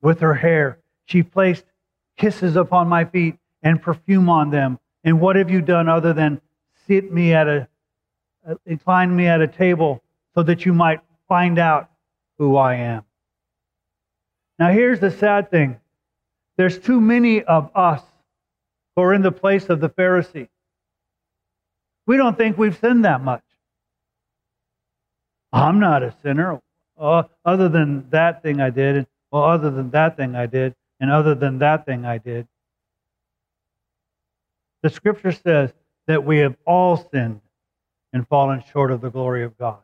with 0.01 0.21
her 0.21 0.33
hair. 0.33 0.79
She 1.05 1.23
placed 1.23 1.67
kisses 2.17 2.57
upon 2.57 2.89
my 2.89 3.05
feet 3.05 3.37
and 3.63 3.83
perfume 3.83 4.31
on 4.31 4.49
them. 4.49 4.79
And 5.05 5.21
what 5.21 5.37
have 5.37 5.51
you 5.51 5.61
done 5.61 5.91
other 5.91 6.15
than 6.15 6.41
sit 6.87 7.13
me 7.13 7.35
at 7.35 7.49
a, 7.49 7.69
uh, 8.49 8.55
incline 8.65 9.15
me 9.15 9.27
at 9.27 9.43
a 9.43 9.47
table 9.47 10.03
so 10.35 10.43
that 10.43 10.65
you 10.65 10.73
might 10.73 11.03
find 11.29 11.59
out 11.59 11.91
who 12.39 12.57
I 12.57 12.77
am? 12.77 13.05
Now, 14.59 14.71
here's 14.71 15.01
the 15.01 15.11
sad 15.11 15.51
thing 15.51 15.79
there's 16.57 16.79
too 16.79 16.99
many 16.99 17.43
of 17.43 17.71
us 17.75 18.01
who 18.97 19.03
are 19.03 19.13
in 19.13 19.21
the 19.21 19.33
place 19.33 19.69
of 19.69 19.81
the 19.81 19.91
Pharisee. 19.91 20.49
We 22.07 22.17
don't 22.17 22.37
think 22.37 22.59
we've 22.59 22.77
sinned 22.79 23.05
that 23.05 23.23
much. 23.23 23.43
I'm 25.53 25.79
not 25.79 26.03
a 26.03 26.15
sinner. 26.23 26.61
Oh, 26.99 27.25
other 27.45 27.69
than 27.69 28.09
that 28.11 28.43
thing 28.43 28.61
I 28.61 28.71
did, 28.71 28.97
and, 28.97 29.07
well, 29.31 29.45
other 29.45 29.71
than 29.71 29.91
that 29.91 30.17
thing 30.17 30.37
I 30.37 30.47
did, 30.47 30.75
and 31.01 31.11
other 31.11 31.35
than 31.35 31.59
that 31.59 31.87
thing 31.87 32.05
I 32.05 32.19
did. 32.19 32.47
The 34.83 34.91
scripture 34.91 35.33
says 35.33 35.73
that 36.07 36.25
we 36.25 36.39
have 36.39 36.57
all 36.67 37.09
sinned 37.13 37.41
and 38.13 38.29
fallen 38.29 38.63
short 38.73 38.91
of 38.91 39.01
the 39.01 39.11
glory 39.11 39.45
of 39.45 39.57
God. 39.59 39.79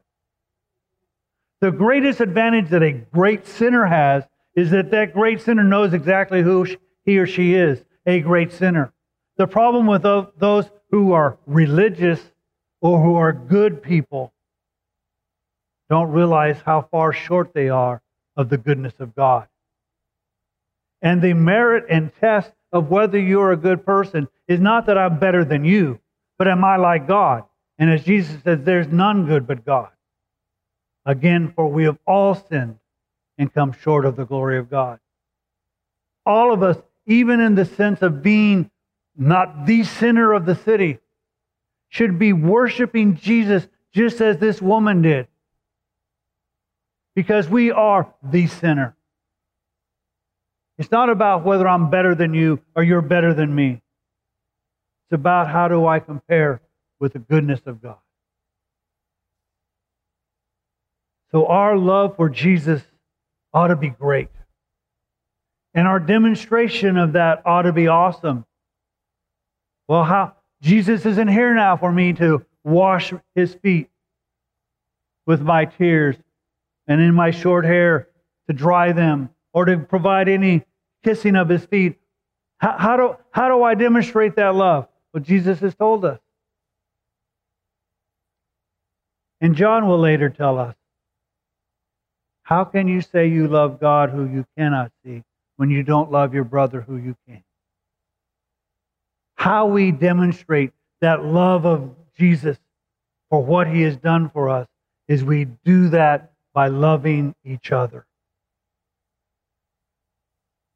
The 1.61 1.71
greatest 1.71 2.21
advantage 2.21 2.69
that 2.71 2.83
a 2.83 2.93
great 2.93 3.47
sinner 3.47 3.87
has 3.87 4.25
is 4.55 4.71
that 4.71 4.91
that 4.91 5.13
great 5.13 5.41
sinner 5.41 5.65
knows 5.65 5.93
exactly 5.95 6.43
who 6.43 6.67
he 7.05 7.19
or 7.19 7.27
she 7.27 7.55
is 7.55 7.85
a 8.07 8.21
great 8.21 8.53
sinner. 8.53 8.93
The 9.41 9.47
problem 9.47 9.87
with 9.87 10.03
those 10.03 10.71
who 10.91 11.13
are 11.13 11.39
religious 11.47 12.21
or 12.83 13.03
who 13.03 13.15
are 13.15 13.33
good 13.33 13.83
people 13.83 14.35
don't 15.89 16.13
realize 16.13 16.59
how 16.63 16.83
far 16.83 17.15
short 17.15 17.55
they 17.55 17.71
are 17.71 18.03
of 18.37 18.51
the 18.51 18.59
goodness 18.59 18.93
of 18.99 19.15
God. 19.15 19.49
And 21.01 21.23
the 21.23 21.33
merit 21.33 21.87
and 21.89 22.13
test 22.21 22.53
of 22.71 22.91
whether 22.91 23.19
you're 23.19 23.53
a 23.53 23.57
good 23.57 23.87
person 23.87 24.29
is 24.47 24.61
not 24.61 24.85
that 24.85 24.99
I'm 24.99 25.19
better 25.19 25.43
than 25.43 25.65
you, 25.65 26.01
but 26.37 26.47
am 26.47 26.63
I 26.63 26.77
like 26.77 27.09
God? 27.09 27.45
And 27.79 27.91
as 27.91 28.05
Jesus 28.05 28.43
says, 28.43 28.59
there's 28.63 28.89
none 28.89 29.25
good 29.25 29.47
but 29.47 29.65
God. 29.65 29.89
Again, 31.07 31.55
for 31.57 31.67
we 31.67 31.85
have 31.85 31.97
all 32.07 32.35
sinned 32.35 32.77
and 33.39 33.51
come 33.55 33.73
short 33.73 34.05
of 34.05 34.17
the 34.17 34.27
glory 34.27 34.59
of 34.59 34.69
God. 34.69 35.01
All 36.27 36.53
of 36.53 36.63
us, 36.63 36.77
even 37.07 37.41
in 37.41 37.55
the 37.55 37.65
sense 37.65 38.03
of 38.03 38.23
being 38.23 38.71
not 39.21 39.67
the 39.67 39.85
sinner 39.85 40.33
of 40.33 40.47
the 40.47 40.55
city, 40.55 40.99
should 41.91 42.19
be 42.19 42.33
worshiping 42.33 43.17
Jesus 43.17 43.69
just 43.93 44.21
as 44.21 44.39
this 44.39 44.63
woman 44.63 45.03
did 45.03 45.29
because 47.15 47.49
we 47.49 47.71
are 47.71 48.15
the 48.23 48.47
sinner. 48.47 48.97
It's 50.79 50.91
not 50.91 51.11
about 51.11 51.45
whether 51.45 51.69
I'm 51.69 51.91
better 51.91 52.15
than 52.15 52.33
you 52.33 52.61
or 52.75 52.83
you're 52.83 53.03
better 53.03 53.35
than 53.35 53.55
me. 53.55 53.83
It's 55.05 55.13
about 55.13 55.49
how 55.49 55.69
do 55.69 55.87
I 55.87 56.01
compare 56.01 56.63
with 56.99 57.13
the 57.13 57.19
goodness 57.19 57.61
of 57.67 57.83
God. 57.83 57.99
So 61.33 61.47
our 61.47 61.77
love 61.77 62.17
for 62.17 62.31
Jesus 62.31 62.83
ought 63.53 63.69
to 63.69 63.77
be 63.77 63.91
great. 63.91 64.31
And 65.75 65.87
our 65.87 66.01
demonstration 66.01 66.97
of 66.97 67.13
that 67.13 67.43
ought 67.45 67.63
to 67.63 67.73
be 67.73 67.89
awesome. 67.89 68.45
Well, 69.91 70.05
how 70.05 70.35
Jesus 70.63 71.05
isn't 71.05 71.27
here 71.27 71.53
now 71.53 71.77
for 71.77 71.91
me 71.91 72.13
to 72.13 72.47
wash 72.63 73.13
his 73.35 73.55
feet 73.55 73.91
with 75.27 75.41
my 75.41 75.65
tears 75.65 76.15
and 76.87 77.01
in 77.01 77.13
my 77.13 77.33
short 77.33 77.65
hair 77.65 78.07
to 78.47 78.53
dry 78.53 78.93
them 78.93 79.31
or 79.53 79.65
to 79.65 79.79
provide 79.79 80.29
any 80.29 80.65
kissing 81.03 81.35
of 81.35 81.49
his 81.49 81.65
feet. 81.65 81.99
How, 82.59 82.79
how, 82.79 82.97
do, 82.97 83.17
how 83.33 83.49
do 83.49 83.65
I 83.65 83.75
demonstrate 83.75 84.37
that 84.37 84.55
love? 84.55 84.87
Well, 85.13 85.25
Jesus 85.25 85.59
has 85.59 85.75
told 85.75 86.05
us. 86.05 86.21
And 89.41 89.57
John 89.57 89.89
will 89.89 89.99
later 89.99 90.31
tell 90.31 90.57
us 90.61 90.77
how 92.45 92.63
can 92.63 92.87
you 92.87 93.01
say 93.01 93.27
you 93.27 93.49
love 93.49 93.81
God 93.81 94.11
who 94.11 94.25
you 94.25 94.47
cannot 94.57 94.93
see 95.05 95.25
when 95.57 95.69
you 95.69 95.83
don't 95.83 96.13
love 96.13 96.33
your 96.33 96.45
brother 96.45 96.81
who 96.81 96.97
you 96.97 97.17
can? 97.27 97.43
How 99.41 99.65
we 99.65 99.91
demonstrate 99.91 100.73
that 101.01 101.25
love 101.25 101.65
of 101.65 101.95
Jesus 102.15 102.59
for 103.31 103.43
what 103.43 103.69
he 103.69 103.81
has 103.81 103.97
done 103.97 104.29
for 104.29 104.51
us 104.51 104.69
is 105.09 105.25
we 105.25 105.47
do 105.65 105.89
that 105.89 106.33
by 106.53 106.69
loving 106.69 107.35
each 107.43 107.73
other. 107.73 108.05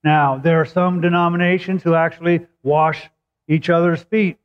Now, 0.03 0.39
there 0.39 0.63
are 0.63 0.65
some 0.65 1.03
denominations 1.03 1.83
who 1.83 1.95
actually 1.95 2.47
wash 2.63 3.11
each 3.49 3.69
other's 3.69 4.03
feet. 4.05 4.39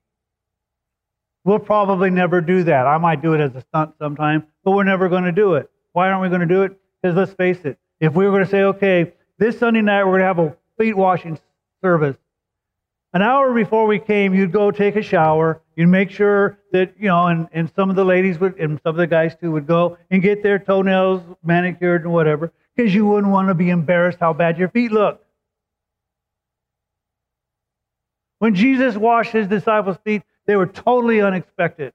We'll 1.46 1.60
probably 1.60 2.10
never 2.10 2.42
do 2.42 2.64
that. 2.64 2.88
I 2.88 2.98
might 2.98 3.22
do 3.22 3.36
it 3.36 3.40
as 3.40 3.56
a 3.56 3.62
stunt 3.62 3.94
sometime, 4.00 4.48
but 4.66 4.72
we're 4.72 4.84
never 4.84 5.08
going 5.08 5.24
to 5.24 5.32
do 5.32 5.54
it. 5.54 5.70
Why 5.94 6.10
aren't 6.10 6.24
we 6.24 6.28
going 6.28 6.46
to 6.46 6.46
do 6.46 6.64
it? 6.64 6.78
Because 7.02 7.16
let's 7.16 7.32
face 7.32 7.64
it, 7.64 7.78
if 8.02 8.14
we 8.14 8.26
were 8.26 8.32
going 8.32 8.44
to 8.44 8.52
say, 8.52 8.64
okay, 8.64 9.14
this 9.38 9.58
Sunday 9.58 9.82
night 9.82 10.04
we're 10.04 10.20
going 10.20 10.24
to 10.24 10.26
have 10.26 10.40
a 10.40 10.58
feet 10.78 10.98
washing 10.98 11.40
service, 11.82 12.18
an 13.14 13.22
hour 13.24 13.54
before 13.54 13.88
we 13.88 14.00
came, 14.00 14.36
you'd 14.36 14.52
go 14.52 14.70
take 14.70 14.96
a 14.96 15.02
shower. 15.02 15.62
You'd 15.76 15.88
make 15.88 16.12
sure 16.12 16.60
that, 16.72 16.94
you 17.00 17.08
know, 17.08 17.28
and, 17.28 17.48
and 17.52 17.72
some 17.76 17.90
of 17.90 17.96
the 17.96 18.06
ladies 18.06 18.40
would, 18.40 18.60
and 18.60 18.80
some 18.84 18.92
of 18.92 18.98
the 18.98 19.08
guys 19.08 19.36
too, 19.36 19.52
would 19.52 19.66
go 19.66 19.98
and 20.12 20.22
get 20.22 20.44
their 20.44 20.60
toenails 20.60 21.24
manicured 21.44 22.04
and 22.04 22.14
whatever, 22.14 22.52
because 22.76 22.94
you 22.94 23.06
wouldn't 23.08 23.32
want 23.32 23.48
to 23.48 23.56
be 23.56 23.70
embarrassed 23.70 24.20
how 24.20 24.34
bad 24.34 24.60
your 24.60 24.70
feet 24.70 24.92
look. 24.92 25.24
When 28.38 28.56
Jesus 28.56 28.96
washed 28.96 29.32
his 29.32 29.48
disciples' 29.48 29.98
feet, 30.04 30.22
they 30.46 30.56
were 30.56 30.68
totally 30.68 31.22
unexpected. 31.22 31.94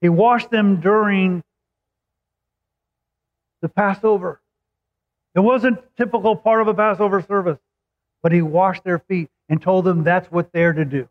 He 0.00 0.08
washed 0.08 0.50
them 0.50 0.80
during 0.80 1.42
the 3.62 3.68
Passover. 3.68 4.40
It 5.34 5.40
wasn't 5.40 5.78
typical 5.96 6.36
part 6.36 6.60
of 6.60 6.68
a 6.68 6.74
Passover 6.74 7.22
service, 7.22 7.58
but 8.22 8.32
he 8.32 8.42
washed 8.42 8.84
their 8.84 8.98
feet 8.98 9.30
and 9.48 9.60
told 9.60 9.84
them 9.84 10.02
that's 10.04 10.30
what 10.30 10.52
they're 10.52 10.72
to 10.72 10.84
do. 10.84 11.08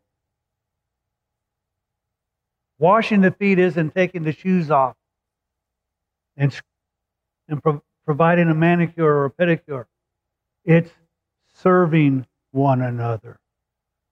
Washing 2.78 3.22
the 3.22 3.32
feet 3.32 3.58
isn't 3.60 3.96
taking 3.96 4.24
the 4.24 4.34
shoes 4.34 4.70
off 4.70 4.96
and, 6.36 6.58
and 7.48 7.64
pro- 7.64 7.82
providing 8.06 8.50
a 8.50 8.54
manicure 8.54 9.06
or 9.06 9.26
a 9.26 9.32
pedicure. 9.32 9.86
It's 10.66 10.92
serving 11.54 12.26
one 12.52 12.82
another, 12.82 13.40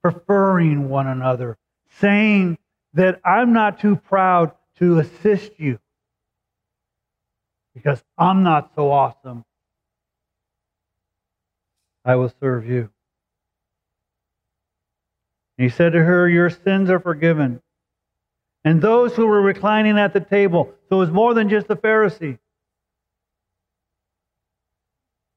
preferring 0.01 0.89
one 0.89 1.07
another, 1.07 1.57
saying 1.99 2.57
that 2.93 3.19
I'm 3.25 3.53
not 3.53 3.79
too 3.79 3.95
proud 3.97 4.51
to 4.77 4.99
assist 4.99 5.59
you 5.59 5.79
because 7.73 8.03
I'm 8.17 8.43
not 8.43 8.71
so 8.75 8.91
awesome. 8.91 9.43
I 12.05 12.15
will 12.15 12.31
serve 12.39 12.65
you. 12.67 12.92
And 15.57 15.69
he 15.69 15.69
said 15.69 15.93
to 15.93 16.03
her, 16.03 16.27
Your 16.27 16.49
sins 16.49 16.89
are 16.89 16.99
forgiven. 16.99 17.61
And 18.65 18.81
those 18.81 19.15
who 19.15 19.27
were 19.27 19.41
reclining 19.41 19.99
at 19.99 20.13
the 20.13 20.19
table, 20.19 20.73
so 20.89 20.97
it 20.97 20.99
was 20.99 21.11
more 21.11 21.33
than 21.33 21.49
just 21.49 21.67
the 21.67 21.75
Pharisee, 21.75 22.39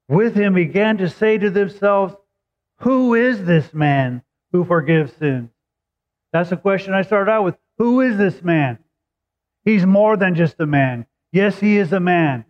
with 0.08 0.34
him 0.34 0.54
began 0.54 0.98
to 0.98 1.08
say 1.08 1.36
to 1.36 1.50
themselves, 1.50 2.14
Who 2.80 3.14
is 3.14 3.44
this 3.44 3.74
man 3.74 4.22
who 4.52 4.64
forgives 4.64 5.12
sins? 5.14 5.50
That's 6.32 6.50
the 6.50 6.56
question 6.56 6.94
I 6.94 7.02
started 7.02 7.30
out 7.30 7.44
with. 7.44 7.56
Who 7.78 8.00
is 8.00 8.16
this 8.16 8.42
man? 8.42 8.78
He's 9.64 9.84
more 9.84 10.16
than 10.16 10.34
just 10.34 10.60
a 10.60 10.66
man. 10.66 11.06
Yes, 11.32 11.58
he 11.58 11.76
is 11.76 11.92
a 11.92 12.00
man. 12.00 12.44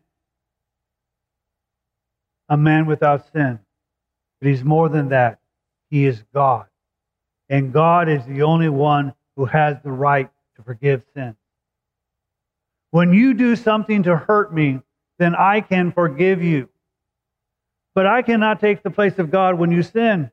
A 2.49 2.57
man 2.57 2.87
without 2.87 3.33
sin. 3.33 3.59
But 4.41 4.49
he's 4.49 4.63
more 4.63 4.89
than 4.89 5.09
that. 5.09 5.41
He 5.91 6.05
is 6.05 6.23
God. 6.35 6.67
And 7.49 7.73
God 7.73 8.09
is 8.09 8.25
the 8.27 8.43
only 8.43 8.69
one 8.69 9.15
who 9.37 9.45
has 9.45 9.77
the 9.83 9.93
right 9.93 10.29
to 10.57 10.63
forgive 10.63 11.03
sin. 11.15 11.37
When 12.91 13.13
you 13.13 13.35
do 13.35 13.57
something 13.57 14.05
to 14.05 14.17
hurt 14.17 14.53
me, 14.53 14.81
then 15.19 15.35
I 15.35 15.61
can 15.61 15.93
forgive 15.93 16.43
you. 16.43 16.69
But 17.95 18.07
I 18.07 18.23
cannot 18.23 18.61
take 18.61 18.83
the 18.83 18.91
place 18.91 19.19
of 19.19 19.31
God 19.31 19.59
when 19.59 19.71
you 19.71 19.83
sin. 19.83 20.31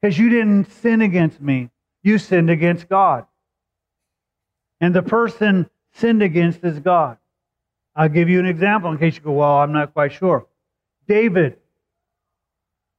Because 0.00 0.18
you 0.18 0.28
didn't 0.28 0.70
sin 0.72 1.00
against 1.00 1.40
me, 1.40 1.70
you 2.02 2.18
sinned 2.18 2.50
against 2.50 2.88
God. 2.88 3.26
And 4.80 4.92
the 4.94 5.02
person 5.02 5.70
sinned 5.92 6.22
against 6.22 6.64
is 6.64 6.80
God. 6.80 7.18
I'll 7.94 8.08
give 8.08 8.28
you 8.28 8.40
an 8.40 8.46
example 8.46 8.90
in 8.90 8.98
case 8.98 9.16
you 9.16 9.22
go, 9.22 9.32
well, 9.32 9.58
I'm 9.58 9.72
not 9.72 9.92
quite 9.92 10.12
sure. 10.12 10.46
David, 11.06 11.58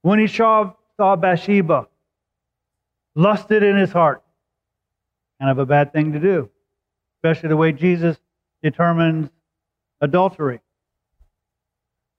when 0.01 0.19
he 0.19 0.27
saw, 0.27 0.73
saw 0.97 1.15
Bathsheba, 1.15 1.87
lusted 3.15 3.63
in 3.63 3.77
his 3.77 3.91
heart. 3.91 4.23
Kind 5.39 5.51
of 5.51 5.59
a 5.59 5.65
bad 5.65 5.93
thing 5.93 6.13
to 6.13 6.19
do, 6.19 6.49
especially 7.17 7.49
the 7.49 7.57
way 7.57 7.71
Jesus 7.71 8.17
determines 8.61 9.29
adultery. 10.01 10.61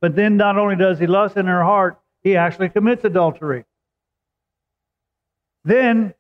But 0.01 0.15
then 0.17 0.37
not 0.37 0.59
only 0.59 0.77
does 0.77 0.99
he 0.99 1.07
lust 1.07 1.37
in 1.37 1.47
her 1.47 1.63
heart, 1.63 1.99
he 2.23 2.37
actually 2.37 2.69
commits 2.69 3.05
adultery. 3.05 3.65
Then 5.65 6.15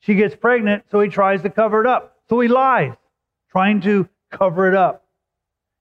she 0.00 0.14
gets 0.14 0.36
pregnant, 0.36 0.84
so 0.90 1.00
he 1.00 1.08
tries 1.08 1.42
to 1.42 1.50
cover 1.50 1.80
it 1.80 1.86
up. 1.86 2.18
So 2.28 2.40
he 2.40 2.48
lies, 2.48 2.94
trying 3.50 3.80
to 3.82 4.08
cover 4.30 4.68
it 4.68 4.74
up. 4.74 5.04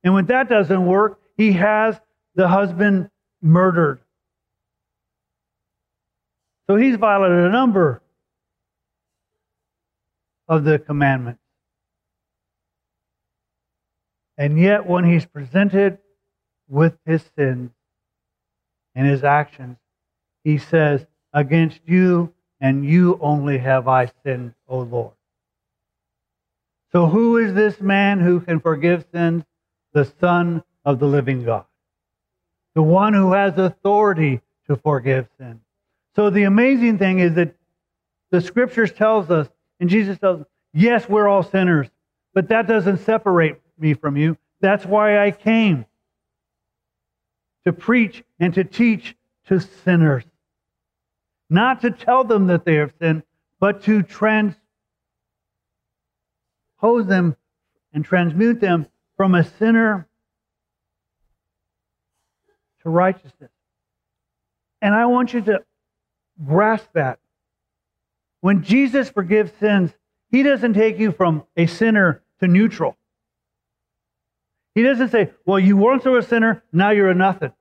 And 0.04 0.14
when 0.14 0.26
that 0.28 0.50
doesn't 0.50 0.86
work, 0.86 1.20
he 1.38 1.54
has 1.54 2.00
the 2.36 2.48
husband 2.48 3.10
murdered. 3.42 4.00
So 6.68 6.76
he's 6.76 6.96
violated 6.96 7.40
a 7.40 7.50
number 7.50 8.02
of 10.48 10.64
the 10.64 10.80
commandments. 10.80 11.42
And 14.38 14.60
yet, 14.60 14.88
when 14.88 15.04
he's 15.04 15.26
presented 15.26 16.00
with 16.68 16.98
his 17.06 17.24
sins 17.38 17.72
and 18.96 19.08
his 19.08 19.24
actions, 19.24 19.78
he 20.44 20.58
says, 20.58 21.06
Against 21.34 21.80
you 21.86 22.34
and 22.62 22.86
you 22.86 23.18
only 23.22 23.58
have 23.58 23.88
I 23.88 24.12
sinned, 24.24 24.54
O 24.68 24.80
Lord. 24.80 25.14
So, 26.92 27.08
who 27.08 27.38
is 27.38 27.54
this 27.54 27.82
man 27.82 28.20
who 28.20 28.40
can 28.40 28.60
forgive 28.60 29.06
sins? 29.12 29.44
The 29.94 30.06
Son 30.20 30.64
of 30.86 31.00
the 31.00 31.08
living 31.08 31.44
God, 31.44 31.66
the 32.76 32.82
one 32.82 33.14
who 33.14 33.34
has 33.34 33.58
authority 33.58 34.42
to 34.68 34.76
forgive 34.76 35.28
sins. 35.40 35.63
So 36.16 36.30
the 36.30 36.44
amazing 36.44 36.98
thing 37.00 37.20
is 37.20 37.34
that 37.36 37.56
the 38.30 38.42
scriptures 38.42 38.92
tells 38.92 39.30
us, 39.30 39.48
and 39.80 39.90
Jesus 39.90 40.18
tells 40.20 40.42
us, 40.42 40.48
yes, 40.74 41.10
we're 41.10 41.28
all 41.28 41.44
sinners, 41.44 41.88
but 42.34 42.50
that 42.50 42.68
doesn't 42.68 42.98
separate 42.98 43.58
me 43.78 43.94
from 43.94 44.18
you. 44.18 44.38
That's 44.60 44.86
why 44.86 45.26
I 45.26 45.32
came 45.32 45.86
to 47.66 47.74
preach 47.74 48.24
and 48.40 48.54
to 48.54 48.64
teach 48.64 49.16
to 49.48 49.60
sinners. 49.60 50.24
Not 51.50 51.82
to 51.82 51.92
tell 51.92 52.24
them 52.24 52.48
that 52.48 52.66
they 52.66 52.76
have 52.76 52.94
sinned, 53.00 53.24
but 53.60 53.84
to 53.84 54.04
transpose 54.04 54.56
them 56.82 57.36
and 57.94 58.04
transmute 58.04 58.60
them 58.60 58.88
from 59.18 59.36
a 59.36 59.44
sinner 59.44 60.08
to 62.82 62.90
righteousness. 62.90 63.52
And 64.82 64.94
I 64.94 65.06
want 65.06 65.34
you 65.34 65.42
to 65.42 65.64
grasp 66.46 66.88
that. 66.94 67.20
When 68.42 68.64
Jesus 68.64 69.10
forgives 69.10 69.52
sins, 69.60 69.92
he 70.32 70.44
doesn't 70.44 70.74
take 70.74 71.00
you 71.00 71.12
from 71.12 71.44
a 71.56 71.66
sinner 71.68 72.24
to 72.40 72.48
neutral. 72.48 72.98
He 74.76 74.84
doesn't 74.84 75.10
say, 75.10 75.32
well, 75.46 75.60
you 75.60 75.78
once 75.78 76.04
were 76.06 76.18
a 76.18 76.24
sinner, 76.24 76.64
now 76.72 76.90
you're 76.90 77.10
a 77.10 77.16
nothing. 77.16 77.52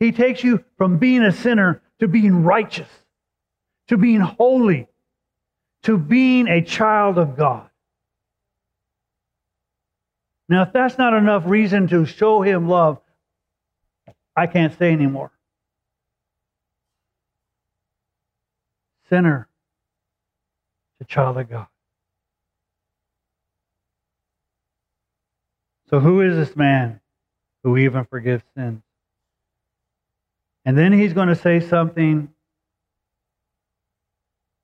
He 0.00 0.10
takes 0.10 0.42
you 0.42 0.64
from 0.78 0.98
being 0.98 1.22
a 1.22 1.32
sinner 1.32 1.82
to 2.00 2.08
being 2.08 2.42
righteous, 2.42 2.88
to 3.88 3.96
being 3.96 4.20
holy, 4.20 4.88
to 5.84 5.98
being 5.98 6.48
a 6.48 6.62
child 6.62 7.18
of 7.18 7.36
God. 7.36 7.68
Now, 10.48 10.62
if 10.62 10.72
that's 10.72 10.98
not 10.98 11.14
enough 11.14 11.44
reason 11.46 11.86
to 11.88 12.04
show 12.04 12.42
him 12.42 12.68
love, 12.68 12.98
I 14.36 14.46
can't 14.46 14.76
say 14.78 14.92
anymore. 14.92 15.30
Sinner 19.12 19.46
to 20.98 21.04
child 21.06 21.36
of 21.36 21.50
God. 21.50 21.66
So, 25.90 26.00
who 26.00 26.22
is 26.22 26.34
this 26.34 26.56
man 26.56 27.00
who 27.62 27.76
even 27.76 28.06
forgives 28.06 28.42
sins? 28.56 28.80
And 30.64 30.78
then 30.78 30.94
he's 30.94 31.12
going 31.12 31.28
to 31.28 31.36
say 31.36 31.60
something 31.60 32.30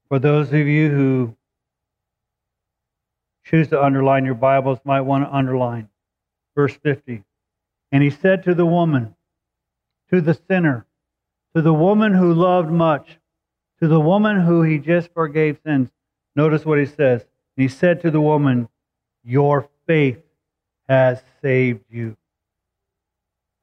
for 0.09 0.19
those 0.19 0.49
of 0.49 0.67
you 0.67 0.89
who 0.91 1.37
choose 3.45 3.69
to 3.69 3.85
underline 3.85 4.25
your 4.25 4.35
Bibles, 4.35 4.79
might 4.83 5.03
want 5.03 5.25
to 5.25 5.35
underline. 5.35 5.91
Verse 6.57 6.75
50. 6.83 7.23
And 7.93 8.03
he 8.03 8.09
said 8.09 8.45
to 8.45 8.55
the 8.55 8.65
woman, 8.65 9.15
to 10.11 10.23
the 10.23 10.39
sinner, 10.49 10.87
to 11.55 11.61
the 11.61 11.75
woman 11.75 12.15
who 12.15 12.33
loved 12.33 12.71
much, 12.71 13.19
to 13.81 13.89
the 13.89 14.01
woman 14.01 14.41
who 14.41 14.63
he 14.63 14.79
just 14.79 15.13
forgave 15.13 15.59
sins. 15.65 15.91
Notice 16.35 16.65
what 16.65 16.79
he 16.79 16.87
says. 16.87 17.25
He 17.57 17.69
said 17.69 18.03
to 18.03 18.11
the 18.11 18.21
woman, 18.21 18.69
Your 19.25 19.69
faith 19.87 20.23
has 20.89 21.23
saved 21.43 21.85
you. 21.91 22.17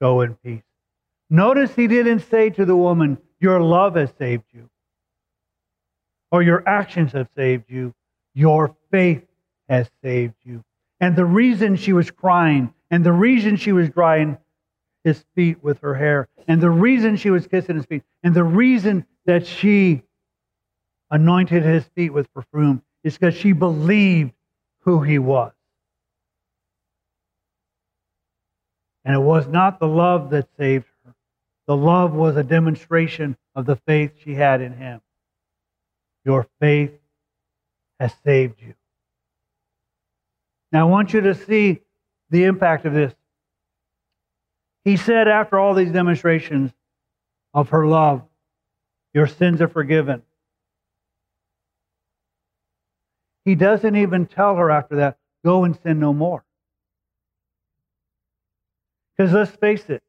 Go 0.01 0.21
in 0.21 0.35
peace. 0.35 0.61
Notice 1.29 1.73
he 1.75 1.87
didn't 1.87 2.19
say 2.19 2.49
to 2.51 2.65
the 2.65 2.75
woman, 2.75 3.17
Your 3.39 3.61
love 3.61 3.95
has 3.95 4.11
saved 4.17 4.45
you, 4.53 4.69
or 6.31 6.43
your 6.43 6.67
actions 6.67 7.13
have 7.13 7.29
saved 7.35 7.65
you. 7.67 7.93
Your 8.33 8.75
faith 8.91 9.25
has 9.69 9.89
saved 10.03 10.35
you. 10.43 10.63
And 10.99 11.15
the 11.15 11.25
reason 11.25 11.75
she 11.75 11.93
was 11.93 12.11
crying, 12.11 12.73
and 12.91 13.03
the 13.03 13.11
reason 13.11 13.55
she 13.55 13.71
was 13.71 13.89
drying 13.89 14.37
his 15.03 15.23
feet 15.35 15.63
with 15.63 15.79
her 15.79 15.95
hair, 15.95 16.27
and 16.47 16.61
the 16.61 16.69
reason 16.69 17.15
she 17.15 17.29
was 17.29 17.47
kissing 17.47 17.75
his 17.75 17.85
feet, 17.85 18.03
and 18.23 18.35
the 18.35 18.43
reason 18.43 19.05
that 19.25 19.45
she 19.45 20.03
anointed 21.09 21.63
his 21.63 21.83
feet 21.95 22.11
with 22.11 22.31
perfume 22.33 22.81
is 23.03 23.17
because 23.17 23.35
she 23.35 23.51
believed 23.51 24.33
who 24.79 25.01
he 25.01 25.19
was. 25.19 25.51
And 29.03 29.15
it 29.15 29.19
was 29.19 29.47
not 29.47 29.79
the 29.79 29.87
love 29.87 30.31
that 30.31 30.47
saved 30.57 30.85
her. 31.03 31.13
The 31.67 31.77
love 31.77 32.13
was 32.13 32.35
a 32.37 32.43
demonstration 32.43 33.37
of 33.55 33.65
the 33.65 33.75
faith 33.75 34.13
she 34.23 34.33
had 34.33 34.61
in 34.61 34.73
him. 34.73 35.01
Your 36.23 36.47
faith 36.59 36.91
has 37.99 38.13
saved 38.23 38.61
you. 38.61 38.73
Now, 40.71 40.87
I 40.87 40.89
want 40.89 41.13
you 41.13 41.21
to 41.21 41.35
see 41.35 41.81
the 42.31 42.45
impact 42.45 42.85
of 42.85 42.93
this. 42.93 43.13
He 44.83 44.97
said, 44.97 45.27
after 45.27 45.59
all 45.59 45.73
these 45.73 45.91
demonstrations 45.91 46.71
of 47.53 47.69
her 47.69 47.87
love, 47.87 48.23
your 49.15 49.27
sins 49.27 49.61
are 49.61 49.69
forgiven. 49.69 50.21
He 53.45 53.55
doesn't 53.55 53.95
even 53.95 54.25
tell 54.25 54.57
her 54.57 54.69
after 54.69 54.97
that, 54.97 55.17
go 55.43 55.63
and 55.63 55.79
sin 55.83 56.01
no 56.01 56.13
more. 56.13 56.43
Because 59.15 59.31
let's 59.31 59.51
face 59.51 59.89
it, 59.89 60.03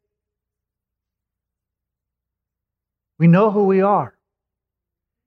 we 3.17 3.29
know 3.29 3.53
who 3.53 3.67
we 3.67 3.81
are. 3.81 4.13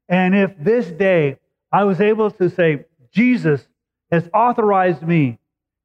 And 0.10 0.36
if 0.36 0.52
this 0.60 0.88
day 0.88 1.38
I 1.72 1.86
was 1.86 2.02
able 2.02 2.32
to 2.32 2.50
say, 2.50 2.84
Jesus 3.14 3.66
has 4.12 4.28
authorized 4.34 5.04
me 5.04 5.40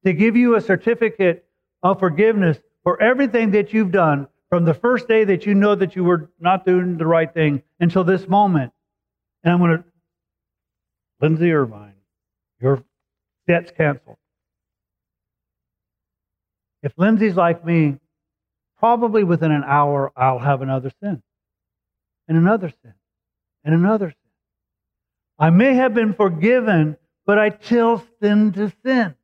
to 0.04 0.12
give 0.12 0.34
you 0.34 0.56
a 0.56 0.60
certificate 0.60 1.46
of 1.84 2.00
forgiveness 2.00 2.58
for 2.82 3.00
everything 3.00 3.52
that 3.52 3.72
you've 3.72 3.92
done 3.92 4.26
from 4.54 4.64
the 4.64 4.72
first 4.72 5.08
day 5.08 5.24
that 5.24 5.46
you 5.46 5.52
know 5.52 5.74
that 5.74 5.96
you 5.96 6.04
were 6.04 6.30
not 6.38 6.64
doing 6.64 6.96
the 6.96 7.04
right 7.04 7.34
thing 7.34 7.60
until 7.80 8.04
this 8.04 8.28
moment. 8.28 8.72
And 9.42 9.52
I'm 9.52 9.58
going 9.58 9.78
to, 9.78 9.84
Lindsay 11.20 11.50
Irvine, 11.50 11.96
your 12.60 12.84
debt's 13.48 13.72
canceled. 13.76 14.16
If 16.84 16.92
Lindsay's 16.96 17.34
like 17.34 17.64
me, 17.64 17.96
probably 18.78 19.24
within 19.24 19.50
an 19.50 19.64
hour 19.66 20.12
I'll 20.16 20.38
have 20.38 20.62
another 20.62 20.92
sin, 21.02 21.20
and 22.28 22.38
another 22.38 22.72
sin, 22.80 22.94
and 23.64 23.74
another 23.74 24.10
sin. 24.10 24.30
I 25.36 25.50
may 25.50 25.74
have 25.74 25.94
been 25.94 26.14
forgiven 26.14 26.96
but 27.26 27.40
I 27.40 27.50
still 27.60 28.04
sin 28.22 28.52
to 28.52 28.72
sin. 28.86 29.16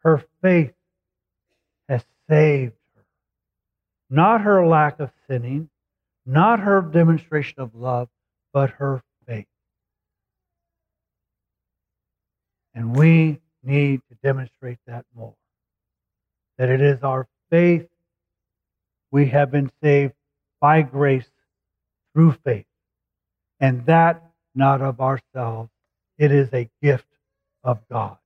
Her 0.00 0.24
faith 0.44 0.74
has 1.88 2.04
saved 2.28 2.74
her. 2.94 3.04
Not 4.10 4.42
her 4.42 4.66
lack 4.66 5.00
of 5.00 5.10
sinning, 5.26 5.70
not 6.26 6.60
her 6.60 6.82
demonstration 6.82 7.60
of 7.60 7.74
love, 7.74 8.08
but 8.52 8.70
her 8.70 9.02
faith. 9.26 9.46
And 12.74 12.94
we 12.94 13.40
need 13.62 14.02
to 14.10 14.16
demonstrate 14.22 14.78
that 14.86 15.06
more. 15.16 15.34
That 16.58 16.68
it 16.68 16.82
is 16.82 17.02
our 17.02 17.26
faith 17.50 17.88
we 19.10 19.26
have 19.26 19.50
been 19.50 19.72
saved 19.82 20.12
by 20.60 20.82
grace 20.82 21.28
through 22.12 22.32
faith 22.44 22.66
and 23.60 23.86
that 23.86 24.22
not 24.54 24.82
of 24.82 25.00
ourselves. 25.00 25.70
It 26.18 26.30
is 26.30 26.48
a 26.52 26.68
gift 26.82 27.06
of 27.62 27.80
God. 27.90 28.18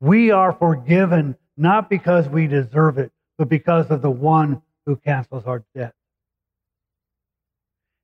We 0.00 0.30
are 0.30 0.52
forgiven 0.52 1.36
not 1.56 1.88
because 1.88 2.28
we 2.28 2.46
deserve 2.46 2.98
it, 2.98 3.12
but 3.38 3.48
because 3.48 3.90
of 3.90 4.02
the 4.02 4.10
one 4.10 4.62
who 4.84 4.96
cancels 4.96 5.44
our 5.46 5.64
debt. 5.74 5.94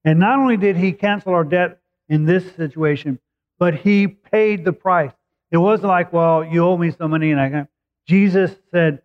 And 0.05 0.18
not 0.18 0.38
only 0.38 0.57
did 0.57 0.76
he 0.76 0.92
cancel 0.92 1.33
our 1.35 1.44
debt 1.44 1.81
in 2.09 2.24
this 2.24 2.55
situation, 2.57 3.18
but 3.59 3.74
he 3.74 4.09
paid 4.09 4.64
the 4.64 4.72
price. 4.72 5.12
It 5.50 5.59
wasn't 5.59 5.88
like, 5.88 6.12
well, 6.12 6.44
you 6.44 6.64
owe 6.64 6.76
me 6.76 6.90
some 6.90 7.11
money 7.11 7.31
and 7.31 7.40
I 7.40 7.50
can. 7.50 7.68
Jesus 8.07 8.50
said, 8.70 9.02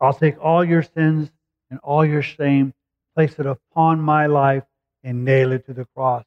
I'll 0.00 0.14
take 0.14 0.42
all 0.42 0.64
your 0.64 0.82
sins 0.82 1.30
and 1.70 1.80
all 1.80 2.04
your 2.04 2.22
shame, 2.22 2.72
place 3.14 3.38
it 3.38 3.46
upon 3.46 4.00
my 4.00 4.26
life, 4.26 4.64
and 5.02 5.24
nail 5.24 5.52
it 5.52 5.66
to 5.66 5.74
the 5.74 5.84
cross, 5.94 6.24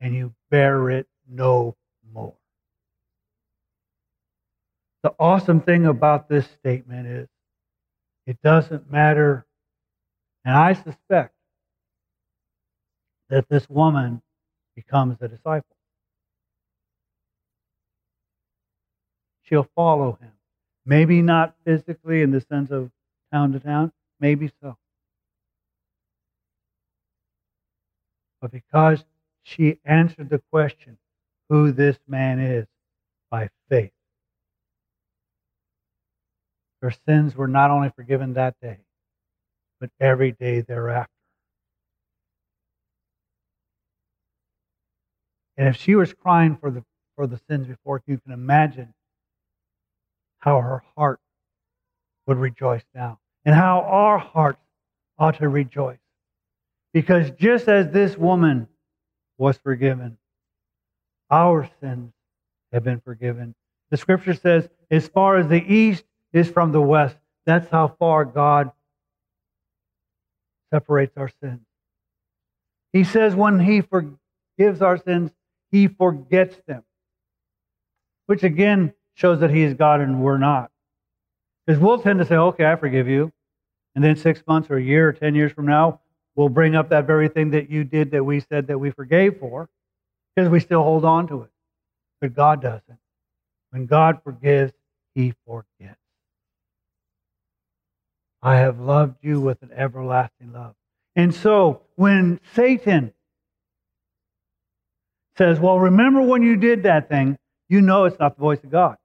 and 0.00 0.14
you 0.14 0.32
bear 0.50 0.90
it 0.90 1.08
no 1.28 1.76
more. 2.12 2.34
The 5.02 5.14
awesome 5.18 5.60
thing 5.60 5.86
about 5.86 6.28
this 6.28 6.46
statement 6.46 7.06
is 7.06 7.28
it 8.26 8.40
doesn't 8.42 8.90
matter, 8.90 9.44
and 10.44 10.54
I 10.54 10.74
suspect 10.74 11.34
that 13.28 13.48
this 13.48 13.68
woman 13.68 14.22
becomes 14.76 15.16
a 15.20 15.28
disciple. 15.28 15.76
She'll 19.44 19.68
follow 19.74 20.18
him. 20.20 20.32
Maybe 20.86 21.22
not 21.22 21.54
physically 21.64 22.22
in 22.22 22.30
the 22.30 22.40
sense 22.40 22.70
of 22.70 22.90
town 23.32 23.52
to 23.52 23.60
town, 23.60 23.92
maybe 24.20 24.50
so. 24.60 24.76
but 28.42 28.50
because 28.50 29.04
she 29.44 29.78
answered 29.84 30.28
the 30.28 30.42
question, 30.50 30.98
who 31.48 31.70
this 31.70 31.96
man 32.08 32.40
is, 32.40 32.66
by 33.30 33.48
faith. 33.70 33.92
Her 36.82 36.90
sins 36.90 37.36
were 37.36 37.46
not 37.46 37.70
only 37.70 37.90
forgiven 37.90 38.34
that 38.34 38.56
day, 38.60 38.78
but 39.80 39.90
every 40.00 40.32
day 40.32 40.60
thereafter. 40.60 41.12
And 45.56 45.68
if 45.68 45.76
she 45.76 45.94
was 45.94 46.12
crying 46.12 46.56
for 46.56 46.72
the, 46.72 46.84
for 47.14 47.28
the 47.28 47.40
sins 47.48 47.68
before, 47.68 48.02
you 48.06 48.18
can 48.18 48.32
imagine 48.32 48.94
how 50.40 50.60
her 50.60 50.82
heart 50.96 51.20
would 52.26 52.38
rejoice 52.38 52.82
now, 52.94 53.20
and 53.44 53.54
how 53.54 53.82
our 53.82 54.18
hearts 54.18 54.60
ought 55.18 55.38
to 55.38 55.48
rejoice. 55.48 55.98
Because 56.92 57.30
just 57.30 57.68
as 57.68 57.92
this 57.92 58.18
woman 58.18 58.66
was 59.38 59.56
forgiven, 59.56 60.18
our 61.30 61.70
sins 61.80 62.12
have 62.72 62.82
been 62.82 63.00
forgiven. 63.00 63.54
The 63.90 63.96
scripture 63.96 64.34
says, 64.34 64.68
as 64.90 65.06
far 65.06 65.36
as 65.36 65.46
the 65.46 65.62
east 65.62 66.04
is 66.32 66.48
from 66.50 66.72
the 66.72 66.80
west, 66.80 67.16
that's 67.46 67.70
how 67.70 67.88
far 67.98 68.24
God 68.24 68.72
separates 70.72 71.16
our 71.16 71.30
sins. 71.42 71.60
He 72.92 73.04
says 73.04 73.34
when 73.34 73.60
He 73.60 73.80
forgives 73.82 74.82
our 74.82 74.96
sins, 74.98 75.30
He 75.70 75.88
forgets 75.88 76.56
them. 76.66 76.84
which 78.26 78.42
again 78.42 78.94
shows 79.14 79.40
that 79.40 79.50
he 79.50 79.62
is 79.62 79.74
God 79.74 80.00
and 80.00 80.22
we're 80.22 80.38
not. 80.38 80.70
Because 81.66 81.80
we'll 81.80 81.98
tend 81.98 82.18
to 82.20 82.24
say, 82.24 82.36
okay, 82.36 82.66
I 82.66 82.76
forgive 82.76 83.08
you. 83.08 83.32
And 83.94 84.02
then 84.02 84.16
six 84.16 84.42
months 84.46 84.70
or 84.70 84.76
a 84.76 84.82
year 84.82 85.08
or 85.08 85.12
10 85.12 85.34
years 85.34 85.52
from 85.52 85.66
now, 85.66 86.00
we'll 86.34 86.48
bring 86.48 86.74
up 86.74 86.88
that 86.90 87.06
very 87.06 87.28
thing 87.28 87.50
that 87.50 87.70
you 87.70 87.84
did 87.84 88.12
that 88.12 88.24
we 88.24 88.40
said 88.40 88.68
that 88.68 88.78
we 88.78 88.90
forgave 88.90 89.38
for 89.38 89.68
because 90.34 90.50
we 90.50 90.60
still 90.60 90.82
hold 90.82 91.04
on 91.04 91.28
to 91.28 91.42
it. 91.42 91.50
But 92.20 92.34
God 92.34 92.62
doesn't. 92.62 92.98
When 93.70 93.86
God 93.86 94.22
forgives, 94.24 94.72
he 95.14 95.34
forgets. 95.46 95.98
I 98.42 98.56
have 98.56 98.80
loved 98.80 99.16
you 99.22 99.40
with 99.40 99.62
an 99.62 99.70
everlasting 99.74 100.52
love. 100.52 100.74
And 101.14 101.34
so 101.34 101.82
when 101.94 102.40
Satan 102.54 103.12
says, 105.36 105.60
Well, 105.60 105.78
remember 105.78 106.22
when 106.22 106.42
you 106.42 106.56
did 106.56 106.82
that 106.84 107.08
thing, 107.08 107.38
you 107.68 107.80
know 107.80 108.04
it's 108.04 108.18
not 108.18 108.36
the 108.36 108.40
voice 108.40 108.62
of 108.64 108.70
God. 108.70 108.96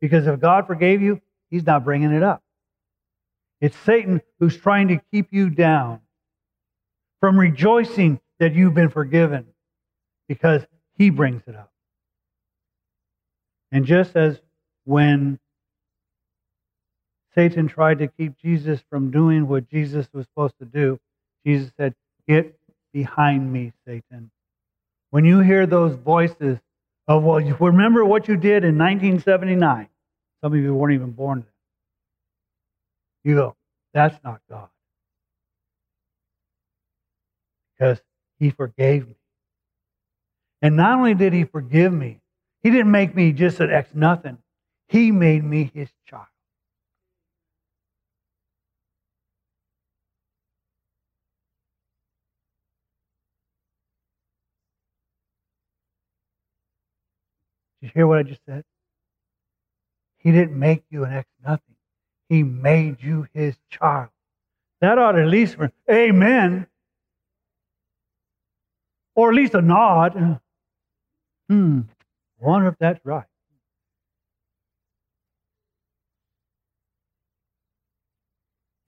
Because 0.00 0.26
if 0.26 0.40
God 0.40 0.66
forgave 0.66 1.02
you, 1.02 1.20
he's 1.50 1.66
not 1.66 1.84
bringing 1.84 2.12
it 2.12 2.22
up. 2.22 2.42
It's 3.60 3.76
Satan 3.78 4.20
who's 4.38 4.56
trying 4.56 4.88
to 4.88 5.00
keep 5.10 5.32
you 5.32 5.50
down 5.50 6.00
from 7.20 7.38
rejoicing 7.38 8.20
that 8.38 8.54
you've 8.54 8.74
been 8.74 8.90
forgiven 8.90 9.46
because 10.28 10.62
he 10.98 11.10
brings 11.10 11.42
it 11.46 11.56
up. 11.56 11.72
And 13.72 13.84
just 13.84 14.14
as 14.14 14.38
when 14.84 15.38
Satan 17.36 17.68
tried 17.68 17.98
to 17.98 18.08
keep 18.08 18.38
Jesus 18.38 18.80
from 18.88 19.10
doing 19.10 19.46
what 19.46 19.68
Jesus 19.68 20.08
was 20.12 20.24
supposed 20.26 20.58
to 20.58 20.64
do, 20.64 20.98
Jesus 21.44 21.70
said, 21.76 21.94
Get 22.26 22.58
behind 22.92 23.52
me, 23.52 23.72
Satan. 23.86 24.30
When 25.10 25.24
you 25.24 25.40
hear 25.40 25.66
those 25.66 25.94
voices 25.94 26.58
of, 27.06 27.22
well, 27.22 27.40
remember 27.40 28.04
what 28.04 28.26
you 28.26 28.36
did 28.36 28.64
in 28.64 28.78
1979. 28.78 29.88
Some 30.42 30.52
of 30.52 30.58
you 30.58 30.74
weren't 30.74 30.94
even 30.94 31.12
born 31.12 31.40
then. 31.40 31.52
You 33.24 33.34
go, 33.34 33.56
that's 33.92 34.16
not 34.24 34.40
God. 34.50 34.68
Because 37.78 38.00
he 38.38 38.50
forgave 38.50 39.06
me. 39.08 39.16
And 40.62 40.76
not 40.76 40.98
only 40.98 41.14
did 41.14 41.32
he 41.32 41.44
forgive 41.44 41.92
me, 41.92 42.20
he 42.62 42.70
didn't 42.70 42.90
make 42.90 43.14
me 43.14 43.32
just 43.32 43.60
an 43.60 43.70
ex 43.70 43.90
nothing. 43.94 44.38
He 44.88 45.12
made 45.12 45.44
me 45.44 45.70
his 45.74 45.88
child. 46.06 46.26
You 57.86 57.92
hear 57.94 58.06
what 58.06 58.18
I 58.18 58.22
just 58.24 58.40
said? 58.46 58.64
He 60.18 60.32
didn't 60.32 60.58
make 60.58 60.82
you 60.90 61.04
an 61.04 61.12
ex 61.12 61.28
nothing. 61.44 61.76
He 62.28 62.42
made 62.42 63.00
you 63.00 63.28
his 63.32 63.54
child. 63.70 64.08
That 64.80 64.98
ought 64.98 65.12
to 65.12 65.22
at 65.22 65.28
least, 65.28 65.56
amen. 65.90 66.66
Or 69.14 69.30
at 69.30 69.36
least 69.36 69.54
a 69.54 69.62
nod. 69.62 70.40
Hmm, 71.48 71.80
wonder 72.40 72.68
if 72.68 72.74
that's 72.78 73.00
right. 73.04 73.24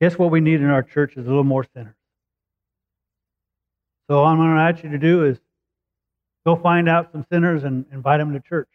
Guess 0.01 0.19
what 0.19 0.31
we 0.31 0.41
need 0.41 0.61
in 0.61 0.67
our 0.67 0.83
church 0.83 1.17
is 1.17 1.25
a 1.25 1.29
little 1.29 1.45
more 1.45 1.65
sinners. 1.75 1.95
So, 4.09 4.19
all 4.19 4.27
I'm 4.27 4.39
going 4.39 4.55
to 4.55 4.61
ask 4.61 4.83
you 4.83 4.91
to 4.91 4.99
do 4.99 5.25
is 5.25 5.39
go 6.47 6.57
find 6.57 6.89
out 6.89 7.13
some 7.13 7.27
sinners 7.31 7.65
and 7.65 7.85
invite 7.93 8.19
them 8.19 8.33
to 8.33 8.41
church. 8.41 8.69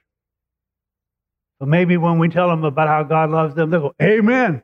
So 1.63 1.67
maybe 1.67 1.95
when 1.95 2.19
we 2.19 2.28
tell 2.28 2.49
them 2.49 2.65
about 2.65 2.89
how 2.89 3.04
God 3.04 3.30
loves 3.30 3.56
them, 3.56 3.69
they'll 3.69 3.80
go, 3.80 3.95
Amen. 4.02 4.62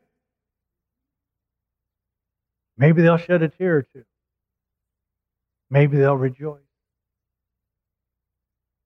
Maybe 2.78 3.02
they'll 3.02 3.16
shed 3.16 3.42
a 3.42 3.48
tear 3.48 3.78
or 3.78 3.82
two. 3.84 4.04
Maybe 5.70 5.96
they'll 5.96 6.18
rejoice. 6.18 6.60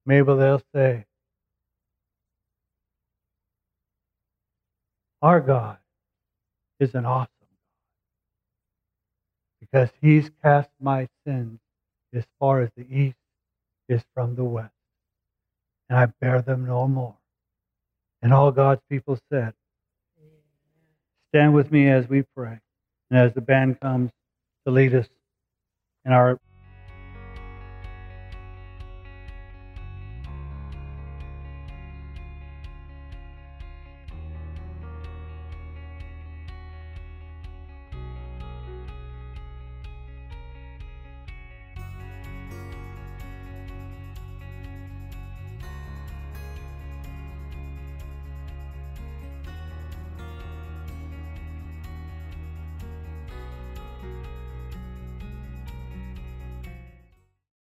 Maybe 0.06 0.28
they'll 0.28 0.62
say, 0.76 1.08
Our 5.23 5.41
God 5.41 5.80
is 6.80 6.93
an 6.93 7.08
awesome 7.08 7.32
God 7.41 7.47
because 9.60 9.89
He's 10.02 10.30
cast 10.43 10.69
my 10.80 11.08
sins 11.26 11.60
as 12.13 12.26
far 12.39 12.62
as 12.62 12.69
the 12.78 12.86
east 12.95 13.17
is 13.89 14.04
from 14.13 14.36
the 14.36 14.43
west, 14.43 14.69
and 15.89 15.97
I 15.97 16.06
bear 16.21 16.43
them 16.43 16.67
no 16.67 16.88
more. 16.88 17.17
And 18.24 18.34
all 18.34 18.52
God's 18.52 18.82
people 18.90 19.20
said, 19.30 19.54
Stand 21.30 21.54
with 21.54 21.72
me 21.72 21.90
as 21.90 22.08
we 22.08 22.24
pray 22.36 22.60
and 23.12 23.20
as 23.20 23.34
the 23.34 23.42
band 23.42 23.82
comes 23.82 24.12
to 24.66 24.72
lead 24.72 24.96
us 24.96 25.08
in 26.06 26.14
our 26.14 26.40